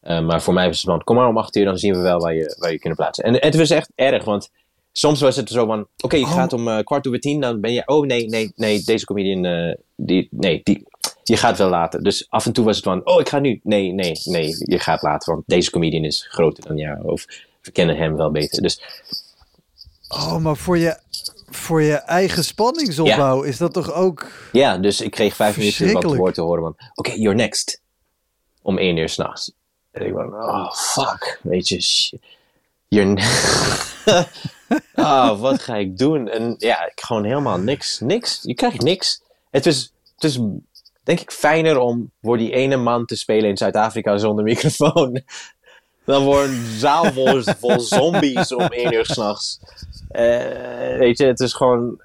[0.00, 2.00] eh, maar voor mij was het van, kom maar om acht uur, dan zien we
[2.00, 3.24] wel waar je, waar je kunnen plaatsen.
[3.24, 4.50] En, het was echt erg, want
[4.92, 6.32] soms was het zo van, oké, je Oh.
[6.32, 9.44] gaat om eh, kwart over tien, dan ben je, oh nee, nee, nee, deze comedian,
[9.44, 10.86] eh, die, nee, die,
[11.22, 12.02] je gaat wel later.
[12.02, 13.60] Dus af en toe was het van, oh, ik ga nu.
[13.62, 17.02] Nee, nee, nee, je gaat later, want deze comedian is groter dan jou.
[17.04, 17.24] Of
[17.72, 18.62] kennen hem wel beter.
[18.62, 18.82] Dus
[20.08, 20.98] Oh, maar voor je,
[21.50, 24.26] voor je eigen spanningsopbouw is dat toch ook...
[24.52, 27.80] ja, dus ik kreeg vijf minuten wat woord te horen van, oké, you're next.
[28.62, 29.52] Om één uur s'nachts.
[29.90, 32.18] En ik van, oh, fuck, weet je,
[32.88, 33.22] ne-
[34.94, 36.28] oh, wat ga ik doen?
[36.28, 38.40] En ja, ik gewoon helemaal niks, niks.
[38.42, 39.22] Je krijgt niks.
[39.50, 40.38] Het is, het is
[41.02, 45.20] denk ik fijner om voor die ene man te spelen in Zuid-Afrika zonder microfoon.
[46.04, 49.60] Dan voor een zaal vol, vol zombies om één uur s'nachts.
[50.08, 52.00] Eh weet je, het is gewoon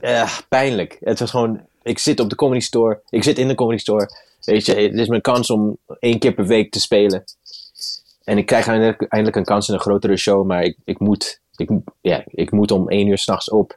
[0.00, 0.96] eh, pijnlijk.
[1.00, 4.10] Het was gewoon, ik zit op de comedy store, ik zit in de comedy store.
[4.44, 7.24] Weet je, het is mijn kans om één keer per week te spelen.
[8.24, 11.40] En ik krijg eindelijk, eindelijk een kans in een grotere show, maar ik, ik, moet,
[11.56, 11.70] ik,
[12.00, 13.76] ja, ik moet om één uur s'nachts op.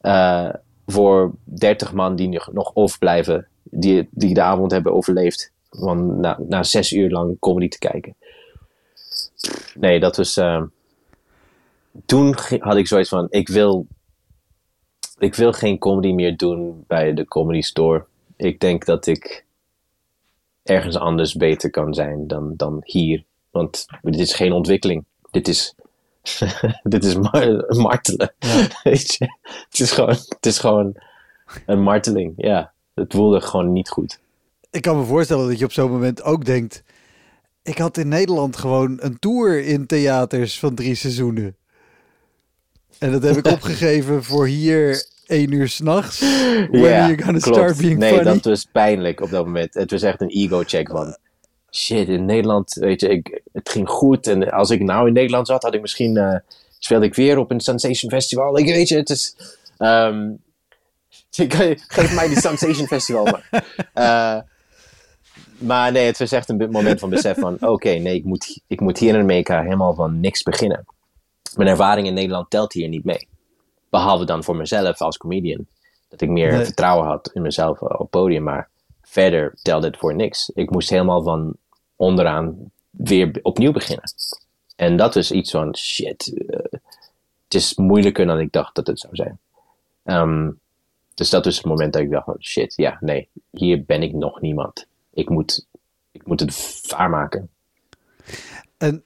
[0.00, 0.48] eh,
[0.86, 5.52] voor 30 man die nog- overblijven, die, die de avond hebben overleefd.
[5.70, 8.16] Van na, na zes uur lang comedy te kijken.
[9.74, 10.36] Nee, dat was.
[10.36, 10.62] eh,
[12.06, 13.86] toen had ik zoiets van: ik wil,
[15.18, 18.04] ik wil geen comedy meer doen bij de comedy store.
[18.36, 19.44] Ik denk dat ik
[20.68, 23.24] ergens anders beter kan zijn dan, dan hier.
[23.50, 25.04] Want dit is geen ontwikkeling.
[25.30, 25.74] Dit is,
[26.82, 28.32] dit is mar- martelen.
[28.82, 29.36] Weet je?
[29.42, 30.96] Het, is gewoon, het is gewoon
[31.66, 32.34] een marteling.
[32.36, 34.18] Ja, het voelde gewoon niet goed.
[34.70, 36.82] Ik kan me voorstellen dat je op zo'n moment ook denkt...
[37.62, 41.56] Ik had in Nederland gewoon een tour in theaters van drie seizoenen.
[42.98, 46.20] En dat heb ik opgegeven voor hier één uur s'nachts.
[46.70, 47.56] When are you gonna klopt.
[47.56, 48.24] start being nee, funny?
[48.32, 49.74] dat was pijnlijk op dat moment.
[49.74, 51.16] Het was echt een ego-check van...
[51.70, 54.26] Shit, in Nederland, weet je, ik, het ging goed.
[54.26, 56.16] En als ik nou in Nederland zat, had ik misschien...
[56.16, 56.36] eh
[56.78, 58.58] speelde ik weer op een Sensation Festival.
[58.58, 59.36] Ik weet je, het is...
[59.78, 60.30] ehm,
[61.88, 63.48] geef mij die Sensation Festival maar.
[63.92, 64.40] Eh,
[65.58, 67.56] maar nee, het was echt een moment van besef van...
[67.60, 70.84] Oké, nee, ik moet, ik moet hier in Amerika helemaal van niks beginnen.
[71.56, 73.28] Mijn ervaring in Nederland telt hier niet mee.
[73.96, 75.66] Behalve dan voor mezelf als comedian.
[76.08, 76.64] Dat ik meer Nee.
[76.64, 78.42] vertrouwen had in mezelf op het podium.
[78.42, 78.68] Maar
[79.02, 80.50] verder telde het voor niks.
[80.54, 81.56] Ik moest helemaal van
[81.96, 84.04] onderaan weer opnieuw beginnen.
[84.76, 86.58] En dat was iets van, shit, eh,
[87.44, 89.38] het is moeilijker dan ik dacht dat het zou zijn.
[90.04, 90.50] Ehm,
[91.14, 94.12] dus dat was het moment dat ik dacht van, shit, ja, nee, hier ben ik
[94.12, 94.86] nog niemand.
[95.12, 95.66] Ik moet,
[96.12, 97.50] ik moet het waarmaken.
[98.78, 99.04] En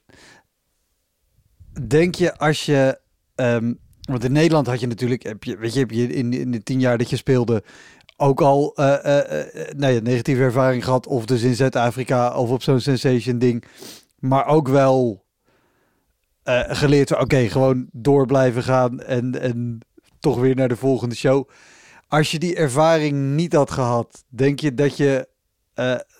[1.86, 3.00] denk je als je...
[3.34, 5.22] ehm, want in Nederland had je natuurlijk...
[5.22, 7.62] Heb je, weet je, heb je in, in de tien jaar dat je speelde...
[8.16, 11.06] ook al ja, negatieve ervaring gehad...
[11.06, 13.64] of dus in Zuid-Afrika of op zo'n sensation ding...
[14.18, 15.24] maar ook wel
[16.68, 19.00] geleerd oké, gewoon door blijven gaan...
[19.00, 19.78] En, en
[20.20, 21.48] toch weer naar de volgende show.
[22.08, 24.24] Als je die ervaring niet had gehad...
[24.28, 25.28] denk je dat je,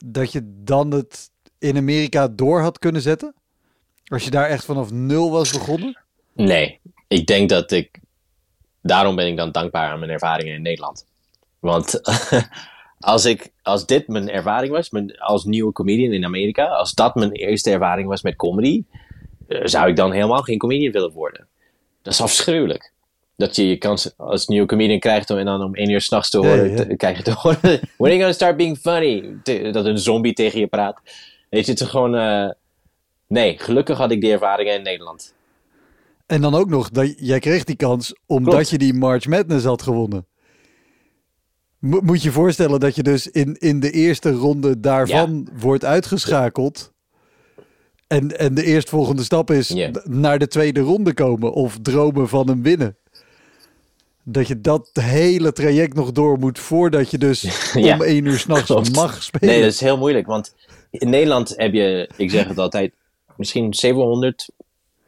[0.06, 3.34] dat je dan het in Amerika door had kunnen zetten?
[4.04, 5.98] Als je daar echt vanaf nul was begonnen?
[6.34, 8.00] Nee, ik denk dat ik.
[8.82, 11.06] Daarom ben ik dan dankbaar aan mijn ervaringen in Nederland.
[11.58, 12.00] Want
[13.00, 17.14] als, ik, als dit mijn ervaring was, mijn, als nieuwe comedian in Amerika, als dat
[17.14, 18.84] mijn eerste ervaring was met comedy,
[19.48, 21.46] eh, zou ik dan helemaal geen comedian willen worden.
[22.02, 22.92] Dat is afschuwelijk.
[23.36, 26.30] Dat je je kans als nieuwe comedian krijgt om, en dan om één uur s'nachts
[26.30, 26.76] te horen, ja.
[26.76, 27.60] te- krijg je te horen,
[27.96, 29.36] when are you gonna start being funny?
[29.42, 31.00] Te- dat een zombie tegen je praat.
[31.48, 32.50] Weet je, het is gewoon, eh,
[33.26, 35.34] nee, gelukkig had ik die ervaringen in Nederland.
[36.30, 38.70] En dan ook nog, dat, jij kreeg die kans omdat Klopt.
[38.70, 40.26] je die March Madness had gewonnen.
[41.78, 45.84] Mo- moet je je voorstellen dat je dus in, in de eerste ronde daarvan wordt
[45.84, 46.92] uitgeschakeld.
[48.06, 49.74] En, en de eerstvolgende stap is
[50.04, 52.96] naar de tweede ronde komen of dromen van een winnen.
[54.24, 57.40] Dat je dat hele traject nog door moet voordat je dus
[57.74, 59.48] Ja, om één uur s'nachts mag spelen.
[59.54, 60.54] Nee, dat is heel moeilijk, want
[60.90, 62.92] in Nederland heb je, ik zeg het altijd,
[63.36, 64.50] misschien 700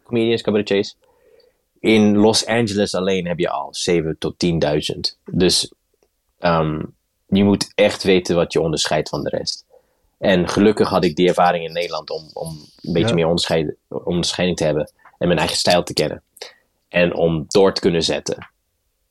[0.02, 0.96] comedians, cabaretiers.
[1.82, 5.18] In Los Angeles alleen heb je al 7 tot 10.000.
[5.30, 5.72] Dus
[6.38, 6.82] ehm,
[7.26, 9.64] je moet echt weten wat je onderscheidt van de rest.
[10.18, 12.48] En gelukkig had ik die ervaring in Nederland om, om
[12.82, 13.14] een beetje Ja.
[13.14, 14.90] meer onderscheid, onderscheiding te hebben.
[15.18, 16.22] En mijn eigen stijl te kennen.
[16.88, 18.48] En om door te kunnen zetten.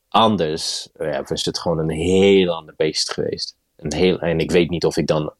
[0.09, 3.55] Anders ja, was het gewoon een heel ander beest geweest.
[3.75, 5.33] Een heel, en ik weet niet of ik dan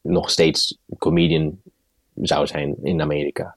[0.00, 1.60] nog steeds comedian
[2.14, 3.56] zou zijn in Amerika.